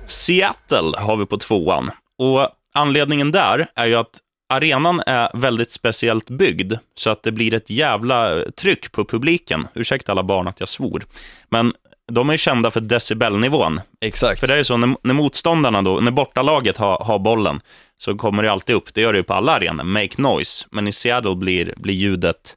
Seattle 0.06 0.92
har 0.98 1.16
vi 1.16 1.26
på 1.26 1.36
tvåan. 1.36 1.90
Och 2.18 2.48
anledningen 2.74 3.32
där 3.32 3.66
är 3.74 3.86
ju 3.86 3.94
att 3.94 4.18
arenan 4.48 5.02
är 5.06 5.30
väldigt 5.34 5.70
speciellt 5.70 6.30
byggd, 6.30 6.74
så 6.94 7.10
att 7.10 7.22
det 7.22 7.32
blir 7.32 7.54
ett 7.54 7.70
jävla 7.70 8.42
tryck 8.56 8.92
på 8.92 9.04
publiken. 9.04 9.68
Ursäkta 9.74 10.12
alla 10.12 10.22
barn 10.22 10.48
att 10.48 10.60
jag 10.60 10.68
svor. 10.68 11.04
Men 11.48 11.72
de 12.12 12.30
är 12.30 12.36
kända 12.36 12.70
för 12.70 12.80
decibelnivån. 12.80 13.80
Exakt. 14.00 14.40
För 14.40 14.46
det 14.46 14.52
är 14.54 14.58
ju 14.58 14.64
så, 14.64 14.76
när, 14.76 14.96
när 15.02 15.14
motståndarna 15.14 15.82
då, 15.82 16.00
när 16.00 16.10
bortalaget 16.10 16.76
har, 16.76 17.04
har 17.04 17.18
bollen, 17.18 17.60
så 17.98 18.16
kommer 18.16 18.42
det 18.42 18.52
alltid 18.52 18.76
upp, 18.76 18.94
det 18.94 19.00
gör 19.00 19.12
det 19.12 19.18
ju 19.18 19.22
på 19.22 19.34
alla 19.34 19.52
arenor, 19.52 19.84
make 19.84 20.22
noise. 20.22 20.66
Men 20.70 20.88
i 20.88 20.92
Seattle 20.92 21.34
blir, 21.34 21.74
blir 21.76 21.94
ljudet 21.94 22.56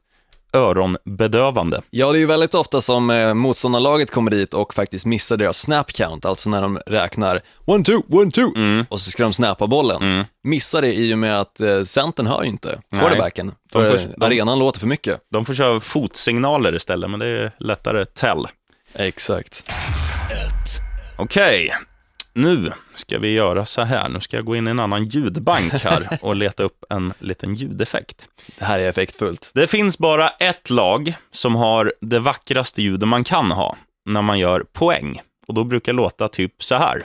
öronbedövande. 0.52 1.82
Ja, 1.90 2.12
det 2.12 2.18
är 2.18 2.20
ju 2.20 2.26
väldigt 2.26 2.54
ofta 2.54 2.80
som 2.80 3.10
eh, 3.10 3.34
motståndarlaget 3.34 4.10
kommer 4.10 4.30
dit 4.30 4.54
och 4.54 4.74
faktiskt 4.74 5.06
missar 5.06 5.36
deras 5.36 5.58
snap 5.58 5.92
count, 5.92 6.24
alltså 6.24 6.50
när 6.50 6.62
de 6.62 6.78
räknar 6.86 7.40
one, 7.64 7.84
two, 7.84 7.96
one, 8.08 8.30
two, 8.30 8.40
Mm. 8.56 8.86
och 8.90 9.00
så 9.00 9.10
ska 9.10 9.22
de 9.22 9.32
snappa 9.32 9.66
bollen. 9.66 10.24
Missar 10.44 10.82
det 10.82 10.94
i 10.94 11.14
och 11.14 11.18
med 11.18 11.40
att 11.40 11.60
eh, 11.60 11.82
centern 11.82 12.26
hör 12.26 12.42
ju 12.42 12.48
inte 12.48 12.78
quarterbacken, 12.92 13.52
De 13.72 13.86
för 13.88 13.98
får- 13.98 14.14
de- 14.16 14.26
arenan 14.26 14.58
låter 14.58 14.80
för 14.80 14.86
mycket. 14.86 15.20
De 15.32 15.44
får 15.44 15.54
köra 15.54 15.80
fotsignaler 15.80 16.74
istället, 16.76 17.10
men 17.10 17.20
det 17.20 17.26
är 17.26 17.52
lättare 17.58 18.04
tell. 18.04 18.46
Exakt. 18.94 19.70
Okej, 21.18 21.72
nu 22.32 22.72
ska 22.94 23.18
vi 23.18 23.32
göra 23.32 23.64
så 23.64 23.82
här. 23.82 24.08
Nu 24.08 24.20
ska 24.20 24.36
jag 24.36 24.44
gå 24.44 24.56
in 24.56 24.66
i 24.68 24.70
en 24.70 24.80
annan 24.80 25.04
ljudbank 25.04 25.72
här 25.72 26.18
och 26.22 26.36
leta 26.36 26.62
upp 26.62 26.84
en 26.90 27.12
liten 27.18 27.54
ljudeffekt. 27.54 28.28
Det 28.58 28.64
här 28.64 28.78
är 28.78 28.88
effektfullt. 28.88 29.50
Det 29.54 29.66
finns 29.66 29.98
bara 29.98 30.28
ett 30.28 30.70
lag 30.70 31.14
som 31.32 31.54
har 31.54 31.92
det 32.00 32.18
vackraste 32.18 32.82
ljudet 32.82 33.08
man 33.08 33.24
kan 33.24 33.50
ha 33.50 33.76
när 34.06 34.22
man 34.22 34.38
gör 34.38 34.64
poäng. 34.72 35.20
Och 35.46 35.54
då 35.54 35.64
brukar 35.64 35.92
det 35.92 35.96
låta 35.96 36.28
typ 36.28 36.62
så 36.62 36.74
här. 36.74 37.04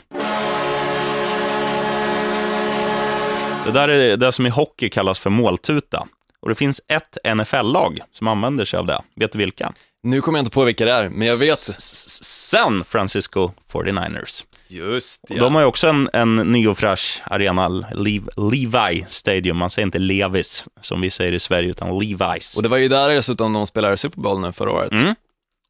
Det 3.66 3.72
där 3.72 3.88
är 3.88 4.18
det 4.18 4.32
som 4.32 4.46
i 4.46 4.50
hockey 4.50 4.90
kallas 4.90 5.20
för 5.20 5.30
måltuta. 5.30 6.08
Och 6.42 6.50
det 6.50 6.56
finns 6.56 6.82
ett 6.88 7.36
NFL-lag 7.36 8.00
som 8.12 8.28
använder 8.28 8.66
sig 8.66 8.80
av 8.80 8.86
det. 8.86 9.02
Vet 9.16 9.32
du 9.32 9.38
vilka? 9.38 9.74
Nu 10.04 10.22
kommer 10.22 10.40
jag 10.40 10.42
inte 10.42 10.52
på 10.52 10.64
vilka 10.64 10.86
det 10.86 10.92
är, 10.92 11.10
men 11.10 11.28
jag 11.28 11.38
vet. 11.38 11.58
San 12.46 12.86
Francisco 12.86 13.52
49ers. 13.72 14.44
Just 14.68 15.24
Och 15.30 15.38
De 15.38 15.56
har 15.56 15.62
ju 15.62 15.68
också 15.68 15.88
en, 15.88 16.10
en 16.14 16.36
ny 16.36 16.68
och 16.68 16.78
fräsch 16.78 17.22
arena, 17.26 17.68
Lev, 17.92 18.30
Levi 18.38 19.06
Stadium. 19.08 19.58
Man 19.58 19.70
säger 19.70 19.86
inte 19.86 20.00
Levis, 20.00 20.66
som 20.82 21.02
vi 21.02 21.10
säger 21.10 21.32
i 21.32 21.40
Sverige, 21.40 21.70
utan 21.70 21.90
Levi's. 21.90 22.58
Och 22.58 22.64
det 22.64 22.70
var 22.70 22.78
ju 22.78 22.88
där 22.88 23.10
dessutom 23.10 23.54
de 23.54 23.68
spelade 23.68 23.98
Super 23.98 24.22
Bowl 24.22 24.40
nu 24.40 24.52
förra 24.52 24.72
året. 24.72 24.92
Mm. 24.92 25.16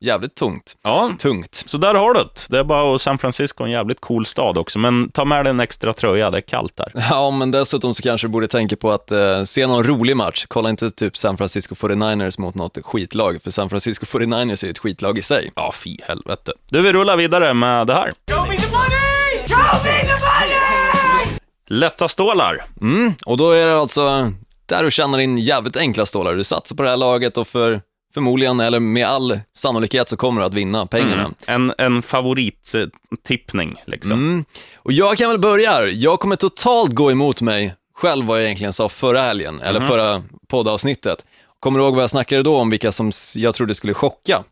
Jävligt 0.06 0.36
tungt. 0.36 0.74
Ja, 0.84 1.12
Tungt. 1.20 1.64
så 1.66 1.78
där 1.78 1.94
har 1.96 2.14
du 2.14 2.20
det. 2.20 2.30
Det 2.50 2.60
är 2.60 2.64
bara 2.64 2.84
och 2.84 3.02
San 3.02 3.18
Francisco 3.18 3.64
är 3.64 3.66
en 3.68 3.72
jävligt 3.74 4.02
cool 4.02 4.26
stad 4.26 4.58
också, 4.58 4.80
men 4.80 5.10
ta 5.12 5.26
med 5.26 5.46
dig 5.46 5.50
en 5.50 5.60
extra 5.60 5.94
tröja, 5.94 6.32
det 6.32 6.38
är 6.38 6.42
kallt 6.42 6.76
där. 6.76 6.92
Ja, 7.10 7.32
men 7.32 7.52
dessutom 7.52 7.94
så 7.94 8.02
kanske 8.04 8.28
du 8.28 8.32
borde 8.32 8.48
tänka 8.48 8.76
på 8.76 8.92
att 8.92 9.12
eh, 9.12 9.44
se 9.44 9.68
någon 9.68 9.84
rolig 9.84 10.18
match. 10.18 10.46
Kolla 10.48 10.70
inte 10.70 10.92
typ 10.92 11.18
San 11.18 11.38
Francisco 11.38 11.76
49ers 11.76 12.42
mot 12.42 12.56
något 12.56 12.78
skitlag, 12.84 13.42
för 13.44 13.52
San 13.52 13.70
Francisco 13.70 14.06
49ers 14.06 14.64
är 14.64 14.68
ju 14.68 14.72
ett 14.72 14.78
skitlag 14.80 15.18
i 15.18 15.22
sig. 15.22 15.52
Ja, 15.56 15.72
fy 15.84 15.98
helvete. 16.08 16.52
Du, 16.70 16.82
vi 16.82 16.94
rullar 16.94 17.18
vidare 17.18 17.54
med 17.54 17.88
det 17.88 17.94
här. 17.94 18.14
Show 18.32 18.48
me 18.50 18.58
the 18.58 18.72
money! 18.72 19.48
Show 19.48 19.84
me 19.84 20.02
the 20.02 20.12
money! 20.12 21.38
Lätta 21.68 22.08
stålar. 22.08 22.66
Mm, 22.82 23.14
och 23.26 23.38
då 23.38 23.52
är 23.52 23.66
det 23.66 23.78
alltså 23.80 24.32
där 24.66 24.84
du 24.84 24.92
tjänar 24.92 25.20
in 25.20 25.38
jävligt 25.38 25.78
enkla 25.78 26.06
stålar. 26.06 26.34
Du 26.36 26.44
satsar 26.44 26.76
på 26.76 26.84
det 26.84 26.90
här 26.90 26.98
laget 26.98 27.38
och 27.38 27.48
för 27.48 27.82
förmodligen, 28.16 28.60
eller 28.60 28.80
med 28.80 29.08
all 29.08 29.40
sannolikhet, 29.54 30.10
så 30.10 30.18
kommer 30.18 30.42
du 30.42 30.48
att 30.48 30.54
vinna 30.54 30.86
pengarna. 30.86 31.32
En, 31.46 31.74
en 31.78 32.02
favorittippning, 32.02 33.76
liksom. 33.86 34.12
Mm. 34.12 34.46
Och 34.76 34.92
jag 34.92 35.18
kan 35.18 35.30
väl 35.30 35.40
börja 35.40 35.72
här. 35.72 35.88
Jag 35.94 36.20
kommer 36.20 36.36
totalt 36.36 36.92
gå 36.92 37.12
emot 37.12 37.42
mig 37.42 37.76
själv 37.96 38.26
vad 38.26 38.38
jag 38.38 38.46
egentligen 38.46 38.74
sa 38.74 38.90
förra 38.90 39.22
helgen, 39.22 39.62
eller 39.62 39.80
förra 39.80 40.24
poddavsnittet. 40.48 41.26
Kommer 41.60 41.80
du 41.80 41.86
ihåg 41.86 41.94
vad 41.94 42.04
jag 42.04 42.10
snackade 42.10 42.44
då 42.44 42.58
om 42.58 42.70
vilka 42.70 42.92
som 42.92 43.12
jag 43.36 43.56
trodde 43.56 43.74
skulle 43.74 43.94
chocka? 43.94 44.44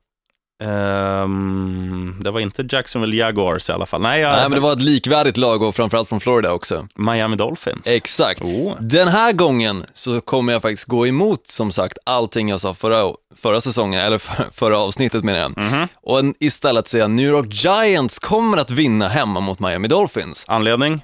Ehm, 0.64 2.16
det 2.24 2.32
var 2.32 2.40
inte 2.40 2.66
Jacksonville 2.70 3.16
Jaguars 3.16 3.70
i 3.70 3.74
alla 3.74 3.86
fall. 3.86 4.02
Nej, 4.02 4.22
jag, 4.22 4.32
Nej, 4.32 4.42
men 4.42 4.52
det 4.52 4.60
var 4.60 4.74
ett 4.74 4.82
likvärdigt 4.82 5.38
lag 5.38 5.62
och 5.62 5.76
framförallt 5.76 6.10
från 6.10 6.20
Florida 6.20 6.52
också. 6.52 6.88
Miami 6.96 7.36
Dolphins. 7.36 7.88
Exakt. 7.88 8.42
Oh. 8.42 8.82
Den 8.82 9.08
här 9.08 9.32
gången 9.34 9.86
så 9.94 10.22
kommer 10.22 10.54
jag 10.54 10.62
faktiskt 10.62 10.86
gå 10.88 11.08
emot, 11.08 11.48
som 11.48 11.72
sagt, 11.72 11.98
allting 12.06 12.50
jag 12.50 12.60
sa 12.60 12.74
förra, 12.74 13.14
förra 13.36 13.62
säsongen, 13.62 14.02
eller 14.02 14.18
för, 14.18 14.46
förra 14.54 14.80
avsnittet 14.80 15.24
menar 15.24 15.40
jag. 15.40 15.58
Mhm. 15.58 15.88
Och 16.02 16.20
en- 16.20 16.36
istället 16.40 16.88
säga 16.88 17.08
New 17.08 17.28
York 17.30 17.48
Giants 17.54 18.20
kommer 18.20 18.58
att 18.58 18.72
vinna 18.72 19.08
hemma 19.08 19.40
mot 19.40 19.60
Miami 19.60 19.88
Dolphins. 19.88 20.46
Anledning? 20.48 21.04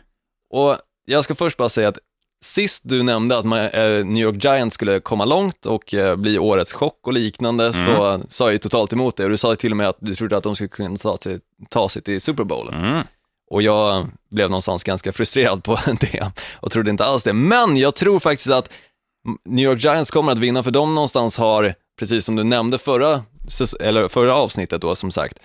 Och 0.54 0.78
jag 1.06 1.24
ska 1.24 1.36
först 1.36 1.58
bara 1.58 1.70
säga 1.70 1.88
att 1.88 1.98
sist 2.44 2.84
du 2.86 3.04
nämnde 3.04 3.38
att 3.38 3.46
eh, 3.46 4.06
New 4.06 4.24
York 4.24 4.44
Giants 4.44 4.74
skulle 4.74 5.00
komma 5.00 5.26
långt 5.26 5.66
och 5.66 5.94
eh, 5.94 6.16
bli 6.16 6.40
årets 6.40 6.74
chock 6.74 7.08
och 7.08 7.14
liknande, 7.14 7.64
Mm. 7.64 7.74
så 7.74 8.22
sa 8.30 8.46
jag 8.46 8.52
ju 8.52 8.58
totalt 8.58 8.94
emot 8.94 9.16
det. 9.18 9.24
Och 9.24 9.30
du 9.30 9.38
sa 9.38 9.50
ju 9.50 9.56
till 9.56 9.72
och 9.72 9.78
med 9.78 9.88
att 9.90 9.98
du 10.00 10.16
trodde 10.16 10.38
att 10.38 10.44
de 10.44 10.56
skulle 10.56 10.68
kunna 10.68 10.98
ta 10.98 11.18
sig, 11.18 11.40
ta 11.70 11.90
sig 11.90 12.02
till 12.02 12.22
Super 12.22 12.44
Bowl. 12.44 12.74
Mm. 12.74 13.04
Och 13.52 13.62
jag 13.62 14.08
blev 14.32 14.50
någonstans 14.50 14.84
ganska 14.84 15.14
frustrerad 15.14 15.64
på 15.64 15.80
det 16.02 16.32
och 16.60 16.72
trodde 16.72 16.90
inte 16.92 17.06
alls 17.06 17.24
det. 17.24 17.34
Men 17.34 17.78
jag 17.78 17.96
tror 17.96 18.20
faktiskt 18.20 18.52
att 18.52 18.70
New 19.46 19.66
York 19.66 19.84
Giants 19.84 20.12
kommer 20.12 20.32
att 20.32 20.38
vinna, 20.38 20.64
för 20.64 20.72
de 20.72 20.96
någonstans 20.96 21.38
har, 21.38 21.74
precis 22.00 22.26
som 22.26 22.36
du 22.36 22.44
nämnde 22.44 22.78
förra, 22.78 23.24
eller 23.80 24.08
förra 24.08 24.36
avsnittet 24.36 24.82
då 24.82 24.96
som 24.96 25.12
sagt, 25.12 25.40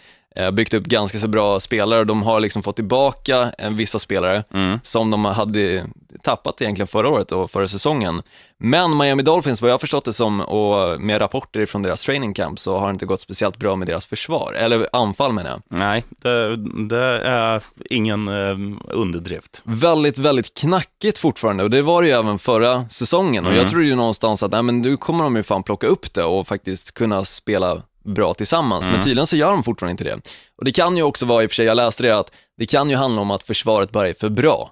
byggt 0.53 0.75
upp 0.75 0.85
ganska 0.85 1.18
så 1.18 1.29
bra 1.29 1.61
spelare. 1.61 2.05
De 2.05 2.23
har 2.23 2.40
liksom 2.40 2.62
fått 2.62 2.77
tillbaka 2.77 3.53
eh, 3.59 3.70
vissa 3.70 3.99
spelare 3.99 4.44
som 4.83 5.11
de 5.11 5.25
hade 5.25 5.85
tappat 6.23 6.61
egentligen 6.62 6.87
förra 6.87 7.09
året 7.09 7.33
och 7.33 7.51
förra 7.51 7.66
säsongen. 7.66 8.23
Men 8.59 8.97
Miami 8.97 9.23
Dolphins, 9.23 9.62
vad 9.62 9.70
jag 9.70 9.75
har 9.75 9.79
förstått 9.79 10.05
det 10.05 10.12
som, 10.12 10.40
och 10.40 11.01
med 11.01 11.20
rapporter 11.20 11.66
från 11.66 11.83
deras 11.83 12.05
training 12.05 12.35
camp, 12.35 12.59
så 12.59 12.79
har 12.79 12.87
det 12.87 12.92
inte 12.92 13.07
gått 13.07 13.20
speciellt 13.20 13.57
bra 13.57 13.77
med 13.77 13.88
deras 13.88 14.07
försvar, 14.07 14.53
eller 14.53 14.88
anfall 14.92 15.33
menar 15.33 15.51
jag. 15.51 15.62
Nej, 15.68 16.05
det, 16.23 16.57
det 16.88 17.20
är 17.20 17.62
ingen 17.90 18.29
eh, 18.29 18.79
underdrift. 18.88 19.62
väldigt, 19.64 20.18
väldigt 20.18 20.55
knackigt 20.55 21.18
fortfarande 21.18 21.64
och 21.64 21.70
det 21.70 21.83
var 21.83 22.03
det 22.03 22.09
ju 22.09 22.14
även 22.14 22.38
förra 22.38 22.88
säsongen 22.88 23.47
och 23.47 23.55
jag 23.55 23.68
tror 23.68 23.85
ju 23.85 23.94
någonstans 23.94 24.42
att 24.42 24.53
nej, 24.53 24.62
men 24.62 24.83
nu 24.83 24.97
kommer 24.97 25.25
de 25.25 25.37
ju 25.37 25.42
fan 25.42 25.62
plocka 25.62 25.87
upp 25.87 26.14
det 26.14 26.25
och 26.25 26.47
faktiskt 26.47 26.94
kunna 26.94 27.25
spela 27.25 27.83
bra 28.05 28.35
tillsammans, 28.35 28.85
men 28.87 29.01
tydligen 29.03 29.27
så 29.27 29.37
gör 29.37 29.51
de 29.51 29.62
fortfarande 29.62 29.90
inte 29.90 30.05
det. 30.05 30.21
Och 30.59 30.64
det 30.64 30.73
kan 30.73 30.97
ju 30.97 31.03
också 31.03 31.27
vara, 31.27 31.43
i 31.43 31.47
och 31.47 31.51
för 31.51 31.55
sig, 31.55 31.67
jag 31.67 31.77
läste 31.77 32.03
det, 32.03 32.19
att 32.19 32.33
det 32.59 32.67
kan 32.67 32.90
ju 32.90 32.97
handla 32.97 33.21
om 33.21 33.31
att 33.31 33.43
försvaret 33.43 33.90
bara 33.90 34.09
är 34.09 34.14
för 34.14 34.29
bra, 34.29 34.71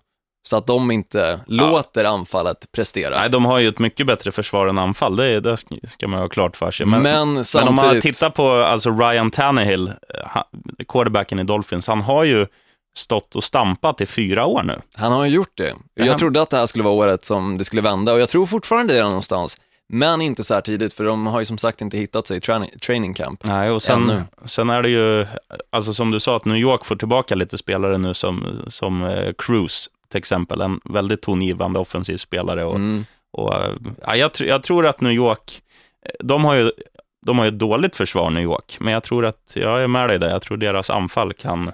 så 0.49 0.57
att 0.57 0.67
de 0.67 0.91
inte 0.91 1.41
låter 1.47 2.05
anfallet 2.05 2.73
prestera. 2.73 3.21
Nej, 3.21 3.31
de 3.31 3.45
har 3.45 3.59
ju 3.59 3.69
ett 3.69 3.79
mycket 3.79 4.07
bättre 4.07 4.33
försvar 4.33 4.67
än 4.67 4.79
anfall, 4.79 5.17
det, 5.17 5.41
det 5.41 5.57
ska 5.89 6.09
man 6.09 6.21
ha 6.21 6.29
klart 6.29 6.57
för 6.57 6.71
sig. 6.71 6.87
Men, 6.87 7.03
Men 7.03 7.13
men 7.13 7.29
om 7.29 7.75
man 7.75 7.79
samtidigt- 7.79 8.03
tittar 8.03 8.31
på 8.31 8.51
alltså 8.51 8.91
Ryan 8.91 9.31
Tannehill, 9.31 9.89
eh, 9.89 10.43
quarterbacken 10.89 11.39
i 11.39 11.45
Dolphins, 11.45 11.87
han 11.87 12.01
har 12.03 12.25
ju 12.25 12.47
stått 12.97 13.37
och 13.37 13.45
stampat 13.45 14.01
i 14.01 14.07
fyra 14.07 14.47
år 14.47 14.63
nu. 14.63 14.81
Han 14.95 15.13
har 15.13 15.25
ju 15.25 15.31
gjort 15.31 15.53
det. 15.55 15.75
Jag 15.95 16.19
trodde 16.19 16.43
att 16.43 16.51
det 16.51 16.57
här 16.57 16.67
skulle 16.67 16.85
vara 16.85 16.95
året 16.95 17.25
som 17.25 17.59
det 17.59 17.65
skulle 17.65 17.83
vända 17.83 18.13
och 18.13 18.21
jag 18.21 18.29
tror 18.29 18.47
fortfarande 18.47 18.95
det 18.95 19.01
är 19.01 19.05
någonstans. 19.05 19.57
Men 19.95 20.23
inte 20.23 20.45
så 20.45 20.55
här 20.55 20.61
tidigt, 20.61 20.93
för 20.95 21.05
de 21.05 21.27
har 21.27 21.41
ju 21.41 21.47
som 21.47 21.59
sagt 21.59 21.81
inte 21.81 21.97
hittat 21.97 22.27
sig 22.27 22.37
i 22.37 22.41
training, 22.41 22.71
training 22.87 23.15
camp. 23.15 23.45
Nej, 23.45 23.71
och 23.71 23.83
sen, 23.83 24.11
Ännu. 24.11 24.23
sen 24.45 24.71
är 24.71 24.83
det 24.83 24.89
ju, 24.89 25.27
alltså 25.71 25.93
som 25.95 26.11
du 26.11 26.21
sa, 26.21 26.37
att 26.37 26.45
New 26.45 26.57
York 26.57 26.85
får 26.85 26.97
tillbaka 26.97 27.35
lite 27.35 27.59
spelare 27.59 27.99
nu 27.99 28.15
som, 28.15 28.63
som 28.67 29.03
eh, 29.05 29.33
Cruz 29.39 29.91
till 30.09 30.19
exempel, 30.19 30.61
en 30.61 30.81
väldigt 30.85 31.23
tongivande 31.23 31.79
offensiv 31.79 32.17
spelare. 32.17 32.65
Och, 32.65 32.75
Mm. 32.77 33.05
och, 33.33 33.55
eh, 33.55 33.71
ja, 34.07 34.17
jag, 34.17 34.31
tr- 34.31 34.45
jag 34.45 34.63
tror 34.63 34.87
att 34.87 35.01
New 35.01 35.13
York, 35.13 35.63
eh, 36.07 36.11
de 36.27 36.45
har 36.45 36.55
ju 36.55 36.73
de 37.27 37.39
har 37.39 37.45
ju 37.45 37.49
ett 37.49 37.59
dåligt 37.59 37.97
försvar, 37.97 38.31
New 38.31 38.43
York, 38.43 38.77
men 38.81 38.93
jag 38.93 39.03
tror 39.03 39.27
att, 39.27 39.53
jag 39.55 39.83
är 39.83 39.87
med 39.87 40.09
dig 40.09 40.19
där, 40.19 40.29
jag 40.31 40.43
tror 40.43 40.57
deras 40.57 40.91
anfall 40.91 41.33
kan 41.33 41.73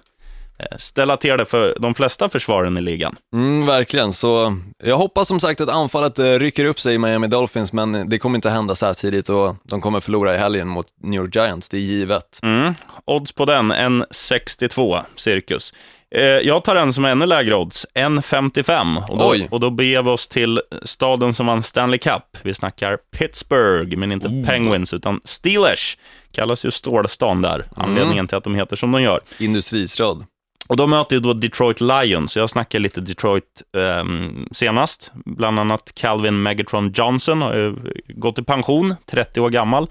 ställa 0.78 1.16
till 1.16 1.36
det 1.36 1.46
för 1.46 1.76
de 1.80 1.94
flesta 1.94 2.28
försvaren 2.28 2.76
i 2.76 2.80
ligan. 2.80 3.16
Mm, 3.34 3.66
verkligen, 3.66 4.12
så 4.12 4.56
jag 4.84 4.96
hoppas 4.96 5.28
som 5.28 5.40
sagt 5.40 5.60
att 5.60 5.68
anfallet 5.68 6.18
eh, 6.18 6.24
rycker 6.24 6.64
upp 6.64 6.80
sig 6.80 6.94
i 6.94 6.98
Miami 6.98 7.26
Dolphins, 7.26 7.72
men 7.72 8.08
det 8.08 8.18
kommer 8.18 8.36
inte 8.36 8.50
hända 8.50 8.74
så 8.74 8.86
här 8.86 8.94
tidigt 8.94 9.28
och 9.28 9.56
de 9.62 9.80
kommer 9.80 10.00
förlora 10.00 10.34
i 10.34 10.38
helgen 10.38 10.68
mot 10.68 10.86
New 11.02 11.20
York 11.20 11.36
Giants, 11.36 11.68
det 11.68 11.76
är 11.76 11.80
givet. 11.80 12.38
Mm. 12.42 12.74
Odds 13.04 13.32
på 13.32 13.44
den, 13.44 13.70
en 13.70 14.04
62 14.10 14.98
cirkus. 15.14 15.72
Eh, 16.14 16.22
jag 16.22 16.64
tar 16.64 16.76
en 16.76 16.92
som 16.92 17.04
är 17.04 17.08
ännu 17.08 17.26
lägre 17.26 17.54
odds, 17.54 17.86
en 17.94 18.22
55. 18.22 18.98
Och 18.98 19.18
då, 19.18 19.30
Oj. 19.30 19.48
och 19.50 19.60
då 19.60 19.70
beger 19.70 20.02
vi 20.02 20.10
oss 20.10 20.28
till 20.28 20.60
staden 20.82 21.34
som 21.34 21.46
vann 21.46 21.62
Stanley 21.62 21.98
Cup. 21.98 22.22
Vi 22.42 22.54
snackar 22.54 22.96
Pittsburgh, 23.18 23.96
men 23.96 24.12
inte 24.12 24.44
Penguins, 24.46 24.94
utan 24.94 25.20
Steelers. 25.24 25.96
Kallas 26.32 26.64
ju 26.64 26.70
stålstan 26.70 27.42
där, 27.42 27.68
anledningen 27.76 28.26
till 28.26 28.36
att 28.36 28.44
de 28.44 28.54
heter 28.54 28.76
som 28.76 28.92
de 28.92 29.02
gör. 29.02 29.20
Industristad. 29.38 30.16
Och 30.68 30.76
de 30.76 30.90
möter 30.90 31.16
ju 31.16 31.20
då 31.20 31.32
Detroit 31.34 31.80
Lions, 31.80 32.36
jag 32.36 32.50
snackar 32.50 32.78
lite 32.78 33.00
Detroit 33.00 33.44
ehm, 33.76 34.48
senast. 34.52 35.12
Bland 35.24 35.58
annat 35.60 35.92
Calvin 35.94 36.42
Megatron 36.42 36.92
Johnson 36.94 37.42
har 37.42 37.54
ju 37.54 37.76
gått 38.08 38.38
i 38.38 38.42
pension, 38.42 38.94
30 39.10 39.40
år 39.40 39.50
gammal. 39.50 39.90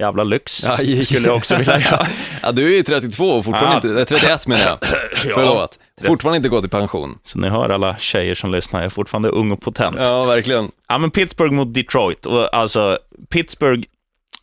Jävla 0.00 0.24
lyx, 0.24 0.66
Aj. 0.66 1.04
skulle 1.04 1.26
jag 1.26 1.36
också 1.36 1.56
vilja 1.56 1.78
göra. 1.80 2.06
Ja, 2.42 2.52
du 2.52 2.66
är 2.72 2.76
ju 2.76 2.82
32 2.82 3.24
och 3.24 3.44
fortfarande 3.44 3.88
Ja. 3.88 4.00
inte, 4.00 4.14
eh, 4.14 4.20
31 4.20 4.46
menar 4.46 4.64
jag. 4.66 4.78
Förlåt. 5.34 5.78
Fortfarande 6.02 6.36
inte 6.36 6.48
gått 6.48 6.64
i 6.64 6.68
pension. 6.68 7.18
Så 7.22 7.38
ni 7.38 7.48
hör 7.48 7.68
alla 7.70 7.96
tjejer 7.96 8.34
som 8.34 8.52
lyssnar, 8.52 8.80
jag 8.80 8.86
är 8.86 8.90
fortfarande 8.90 9.28
ung 9.28 9.52
och 9.52 9.60
potent. 9.60 9.96
Ja, 9.98 10.04
Ja, 10.04 10.24
verkligen. 10.24 10.70
men 11.00 11.10
Pittsburgh 11.10 11.52
mot 11.54 11.74
Detroit. 11.74 12.26
Och 12.26 12.54
alltså, 12.54 12.98
Pittsburgh 13.30 13.82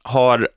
har 0.03 0.49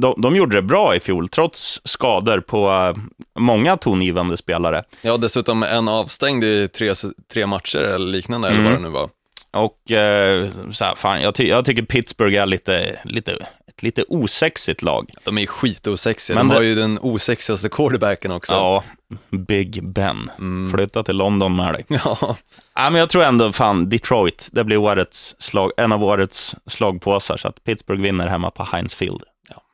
de, 0.00 0.14
de 0.22 0.36
gjorde 0.36 0.56
det 0.56 0.62
bra 0.62 0.96
i 0.96 1.00
fjol, 1.00 1.28
trots 1.28 1.80
skador 1.84 2.40
på 2.40 2.68
eh, 2.70 3.02
många 3.38 3.76
tongivande 3.76 4.36
spelare. 4.36 4.82
Ja, 5.02 5.16
dessutom 5.16 5.62
en 5.62 5.88
avstängd 5.88 6.44
i 6.44 6.68
tre, 6.68 6.92
tre 7.32 7.46
matcher 7.46 7.78
eller 7.78 8.06
liknande, 8.06 8.48
eller 8.48 8.62
vad 8.62 8.72
det 8.72 8.78
nu 8.78 8.88
var. 8.88 9.08
Och 9.52 9.90
eh, 9.92 10.50
så 10.72 10.84
här, 10.84 10.94
fan, 10.94 11.22
jag, 11.22 11.34
ty 11.34 11.48
jag 11.48 11.64
tycker 11.64 11.82
Pittsburgh 11.82 12.36
är 12.42 12.46
lite, 12.46 13.00
lite, 13.04 13.32
ett 13.68 13.82
lite 13.82 14.04
osexigt 14.08 14.82
lag. 14.82 15.10
De 15.24 15.36
är 15.36 15.40
ju 15.40 15.46
skitosexiga. 15.46 16.36
Men 16.36 16.48
De 16.48 16.54
har 16.54 16.60
det- 16.60 16.66
ju 16.66 16.74
den 16.74 16.98
osexigaste 17.02 17.68
quarterbacken 17.68 18.32
också. 18.32 18.54
Ja, 18.54 18.84
Big 19.30 19.84
Ben. 19.88 20.30
Flytta 20.74 21.02
till 21.02 21.16
London 21.16 21.56
med 21.56 21.74
dig. 21.74 21.84
Ja. 22.04 22.36
Ja, 22.74 22.90
men 22.90 22.94
jag 23.00 23.10
tror 23.10 23.22
ändå, 23.24 23.52
fan, 23.52 23.88
Detroit, 23.88 24.48
det 24.52 24.64
blir 24.64 24.76
årets 24.76 25.36
slag, 25.42 25.70
en 25.76 25.92
av 25.92 26.04
årets 26.04 26.56
slagpåsar, 26.66 27.36
så 27.36 27.48
att 27.48 27.64
Pittsburgh 27.64 28.02
vinner 28.02 28.26
hemma 28.26 28.50
på 28.50 28.64
Heinz 28.72 28.94
Field. 28.94 29.22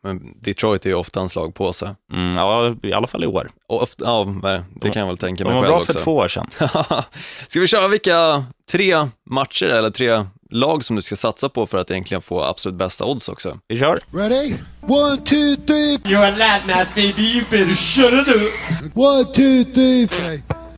Men 0.04 0.35
Detroit 0.40 0.85
är 0.87 0.90
ju 0.90 0.94
ofta 0.96 1.20
en 1.20 1.28
slagpåse. 1.28 1.94
Mm, 2.12 2.37
ja, 2.37 2.74
i 2.82 2.92
alla 2.92 3.06
fall 3.06 3.24
i 3.24 3.26
år. 3.26 3.50
Ofta, 3.68 4.04
ja, 4.04 4.26
det 4.80 4.90
kan 4.90 5.00
jag 5.00 5.06
väl 5.06 5.18
tänka 5.18 5.44
De 5.44 5.50
mig 5.50 5.54
var 5.54 5.62
själv 5.62 5.72
bra 5.72 5.80
också. 5.80 5.92
för 5.92 6.00
två 6.00 6.16
år 6.16 6.28
sedan. 6.28 6.46
ska 7.48 7.61
vi 7.61 7.66
köra 7.66 7.88
vilka 7.88 8.44
tre 8.70 9.08
matcher 9.30 9.66
eller 9.66 9.90
tre 9.90 10.24
lag 10.50 10.85
som 10.85 10.96
du 10.96 11.02
ska 11.02 11.16
satsa 11.16 11.48
på 11.48 11.66
för 11.66 11.78
att 11.78 11.90
egentligen 11.90 12.22
få 12.22 12.42
absolut 12.42 12.78
bästa 12.78 13.04
odds 13.04 13.28
också? 13.28 13.58
Vi 13.68 13.78
kör. 13.78 13.98
Ready? 14.12 14.54
One, 14.80 15.16
two, 15.16 15.56
three. 15.66 15.96
You're 15.96 16.32
a 16.32 16.35
Latin 16.37 16.87
baby, 16.94 17.22
you 17.22 17.44
better 17.50 17.74
shut 17.74 18.12
it 18.12 18.28
up. 18.28 18.96
One, 18.96 19.24
two, 19.24 19.64
three. 19.74 20.08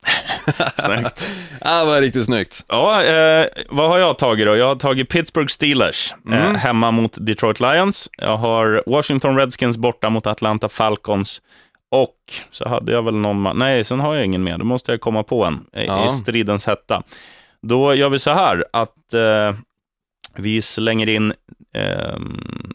Snyggt. 0.76 1.30
Ja, 1.60 1.80
det 1.80 1.86
var 1.86 2.00
riktigt 2.00 2.24
snyggt. 2.24 2.64
Ja, 2.68 3.04
eh, 3.04 3.46
vad 3.68 3.88
har 3.88 3.98
jag 3.98 4.18
tagit 4.18 4.46
då? 4.46 4.56
Jag 4.56 4.66
har 4.66 4.76
tagit 4.76 5.08
Pittsburgh 5.08 5.48
Steelers 5.48 6.14
eh, 6.32 6.38
hemma 6.54 6.90
mot 6.90 7.16
Detroit 7.26 7.60
Lions. 7.60 8.08
Jag 8.18 8.36
har 8.36 8.82
Washington 8.86 9.36
Redskins 9.36 9.76
borta 9.76 10.10
mot 10.10 10.26
Atlanta 10.26 10.68
Falcons. 10.68 11.40
Och 11.90 12.16
så 12.50 12.68
hade 12.68 12.92
jag 12.92 13.02
väl 13.02 13.14
någon... 13.14 13.58
Nej, 13.58 13.84
sen 13.84 14.00
har 14.00 14.14
jag 14.14 14.24
ingen 14.24 14.44
mer. 14.44 14.58
Då 14.58 14.64
måste 14.64 14.90
jag 14.92 15.00
komma 15.00 15.22
på 15.22 15.44
en 15.44 15.64
eh, 15.72 15.84
Ja. 15.84 16.08
i 16.08 16.10
stridens 16.10 16.66
hetta. 16.66 17.02
Då 17.62 17.94
gör 17.94 18.08
vi 18.08 18.18
så 18.18 18.30
här 18.30 18.64
att 18.72 19.14
eh, 19.14 19.54
vi 20.36 20.62
slänger 20.62 21.08
in... 21.08 21.32
Eh, 21.74 22.16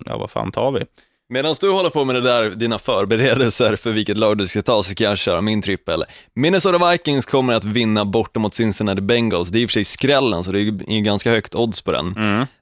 ja, 0.05 0.17
vad 0.17 0.31
fan 0.31 0.51
tar 0.51 0.71
vi? 0.71 0.83
Medan 1.31 1.55
du 1.61 1.69
håller 1.71 1.89
på 1.89 2.05
med 2.05 2.15
det 2.15 2.21
där, 2.21 2.49
dina 2.49 2.79
förberedelser 2.79 3.75
för 3.75 3.91
vilket 3.91 4.17
lag 4.17 4.37
du 4.37 4.47
ska 4.47 4.61
ta, 4.61 4.83
så 4.83 4.95
kan 4.95 5.07
jag 5.07 5.17
köra 5.17 5.41
min 5.41 5.61
trippel. 5.61 6.03
Minnesota 6.35 6.91
Vikings 6.91 7.25
kommer 7.25 7.53
att 7.53 7.63
vinna 7.65 8.05
borta 8.05 8.39
mot 8.39 8.53
Cincinnati 8.53 9.01
Bengals. 9.01 9.49
Det 9.49 9.59
är 9.59 9.61
i 9.61 9.65
och 9.65 9.69
för 9.69 9.73
sig 9.73 9.85
skrällen, 9.85 10.43
så 10.43 10.51
det 10.51 10.59
är 10.59 10.91
ju 10.91 11.01
ganska 11.01 11.31
högt 11.31 11.55
odds 11.55 11.81
på 11.81 11.91
den. 11.91 12.15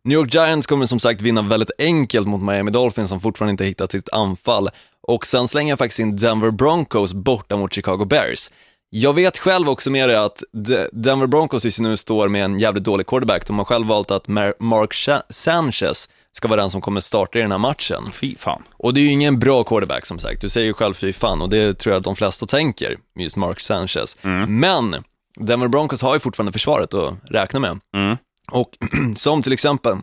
New 0.04 0.18
York 0.18 0.34
Giants 0.34 0.68
kommer 0.68 0.86
som 0.86 1.00
sagt 1.00 1.22
vinna 1.22 1.42
väldigt 1.42 1.72
enkelt 1.80 2.28
mot 2.28 2.42
Miami 2.42 2.72
Dolphins 2.72 3.10
som 3.10 3.20
fortfarande 3.22 3.52
inte 3.52 3.66
hittat 3.66 3.92
sitt 3.92 4.10
anfall. 4.14 4.70
Och 5.08 5.26
sen 5.26 5.48
slänger 5.48 5.72
jag 5.72 5.80
faktiskt 5.80 6.00
in 6.00 6.16
Denver 6.16 6.52
Broncos 6.52 7.14
borta 7.14 7.58
mot 7.58 7.74
Chicago 7.74 8.06
Bears. 8.06 8.52
Jag 8.90 9.14
vet 9.14 9.38
själv 9.38 9.70
också 9.70 9.90
med 9.90 10.10
det 10.10 10.22
att 10.24 10.44
De- 10.54 10.88
Denver 10.92 11.28
Broncos 11.28 11.66
just 11.66 11.80
nu 11.80 11.98
står 11.98 12.28
med 12.28 12.46
en 12.46 12.60
jävligt 12.60 12.84
dålig 12.84 13.08
quarterback. 13.08 13.48
De 13.48 13.58
har 13.58 13.66
själv 13.66 13.88
valt 13.88 14.12
att 14.12 14.28
Mar- 14.28 14.54
Mark 14.60 14.94
Sanchez 15.30 16.10
ska 16.38 16.48
vara 16.48 16.62
den 16.62 16.70
som 16.70 16.82
kommer 16.82 17.00
starta 17.00 17.40
i 17.40 17.42
den 17.42 17.52
här 17.52 17.58
matchen. 17.58 18.12
Fy 18.14 18.36
fan. 18.36 18.64
Och 18.72 18.94
det 18.94 19.00
är 19.00 19.04
ju 19.04 19.12
ingen 19.12 19.40
bra 19.40 19.64
quarterback 19.64 20.06
som 20.06 20.20
sagt, 20.20 20.42
du 20.42 20.50
säger 20.50 20.68
ju 20.68 20.74
själv 20.74 20.94
fy 20.94 21.14
fan 21.14 21.42
och 21.42 21.50
det 21.50 21.74
tror 21.74 21.94
jag 21.94 22.00
att 22.00 22.04
de 22.04 22.16
flesta 22.16 22.46
tänker, 22.46 22.98
just 23.20 23.36
Mark 23.36 23.60
Sanchez. 23.60 24.18
Men 24.48 24.96
Denver 25.40 25.68
Broncos 25.68 26.02
har 26.02 26.14
ju 26.14 26.20
fortfarande 26.20 26.52
försvaret 26.52 26.94
att 26.94 27.16
räkna 27.30 27.60
med. 27.60 27.80
Mm. 27.96 28.18
Och 28.52 28.78
som 29.16 29.42
till 29.42 29.54
exempel 29.54 29.98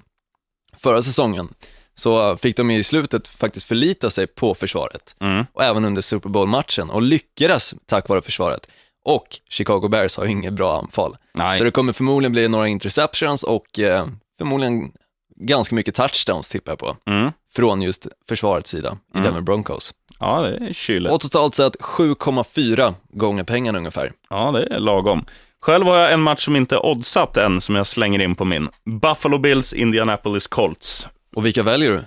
förra 0.76 1.02
säsongen, 1.02 1.48
så 1.94 2.36
fick 2.36 2.56
de 2.56 2.70
i 2.70 2.82
slutet 2.82 3.28
faktiskt 3.28 3.66
förlita 3.66 4.10
sig 4.10 4.26
på 4.26 4.54
försvaret. 4.54 5.16
Mm. 5.20 5.46
Och 5.52 5.64
även 5.64 5.84
under 5.84 6.02
Super 6.02 6.28
Bowl-matchen 6.28 6.90
och 6.90 7.02
lyckades 7.02 7.74
tack 7.86 8.08
vare 8.08 8.22
försvaret. 8.22 8.70
Och 9.04 9.26
Chicago 9.48 9.88
Bears 9.88 10.16
har 10.16 10.24
ju 10.24 10.30
inget 10.30 10.52
bra 10.52 10.78
anfall. 10.78 11.16
Nej. 11.34 11.58
Så 11.58 11.64
det 11.64 11.70
kommer 11.70 11.92
förmodligen 11.92 12.32
bli 12.32 12.48
några 12.48 12.68
interceptions 12.68 13.42
och 13.42 13.78
eh, 13.78 14.06
förmodligen 14.38 14.92
ganska 15.40 15.74
mycket 15.74 15.94
touchdowns 15.94 16.48
tippar 16.48 16.72
jag 16.72 16.78
på 16.78 16.96
Mm. 17.06 17.32
från 17.54 17.82
just 17.82 18.06
försvarets 18.28 18.70
sida 18.70 18.96
i 19.14 19.18
Denver 19.18 19.40
Broncos. 19.40 19.94
Ja, 20.20 20.40
det 20.42 20.66
är 20.68 20.72
kyligt. 20.72 21.12
Och 21.12 21.20
totalt 21.20 21.54
sett 21.54 21.76
7,4 21.80 22.94
gånger 23.12 23.44
pengarna 23.44 23.78
ungefär. 23.78 24.12
Ja, 24.30 24.50
det 24.52 24.74
är 24.74 24.80
lagom. 24.80 25.24
Själv 25.62 25.86
har 25.86 25.96
jag 25.96 26.12
en 26.12 26.20
match 26.22 26.44
som 26.44 26.56
inte 26.56 26.74
är 26.74 26.86
oddsatt 26.86 27.36
än, 27.36 27.60
som 27.60 27.74
jag 27.74 27.86
slänger 27.86 28.18
in 28.22 28.34
på 28.34 28.44
min. 28.44 28.68
Buffalo 29.00 29.38
Bills, 29.38 29.72
Indianapolis 29.72 30.46
Colts. 30.46 31.08
Och 31.36 31.46
vilka 31.46 31.62
väljer 31.62 31.92
du? 31.92 32.02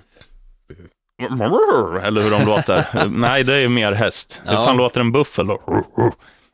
Eller 2.04 2.22
hur 2.22 2.32
de 2.32 2.46
låter. 2.46 2.86
Nej, 3.10 3.44
det 3.44 3.54
är 3.56 3.68
mer 3.70 3.92
häst. 3.92 4.42
Hur 4.46 4.54
Ja. 4.54 4.66
fan 4.66 4.78
låter 4.78 5.00
en 5.00 5.12
buffalo? 5.12 5.62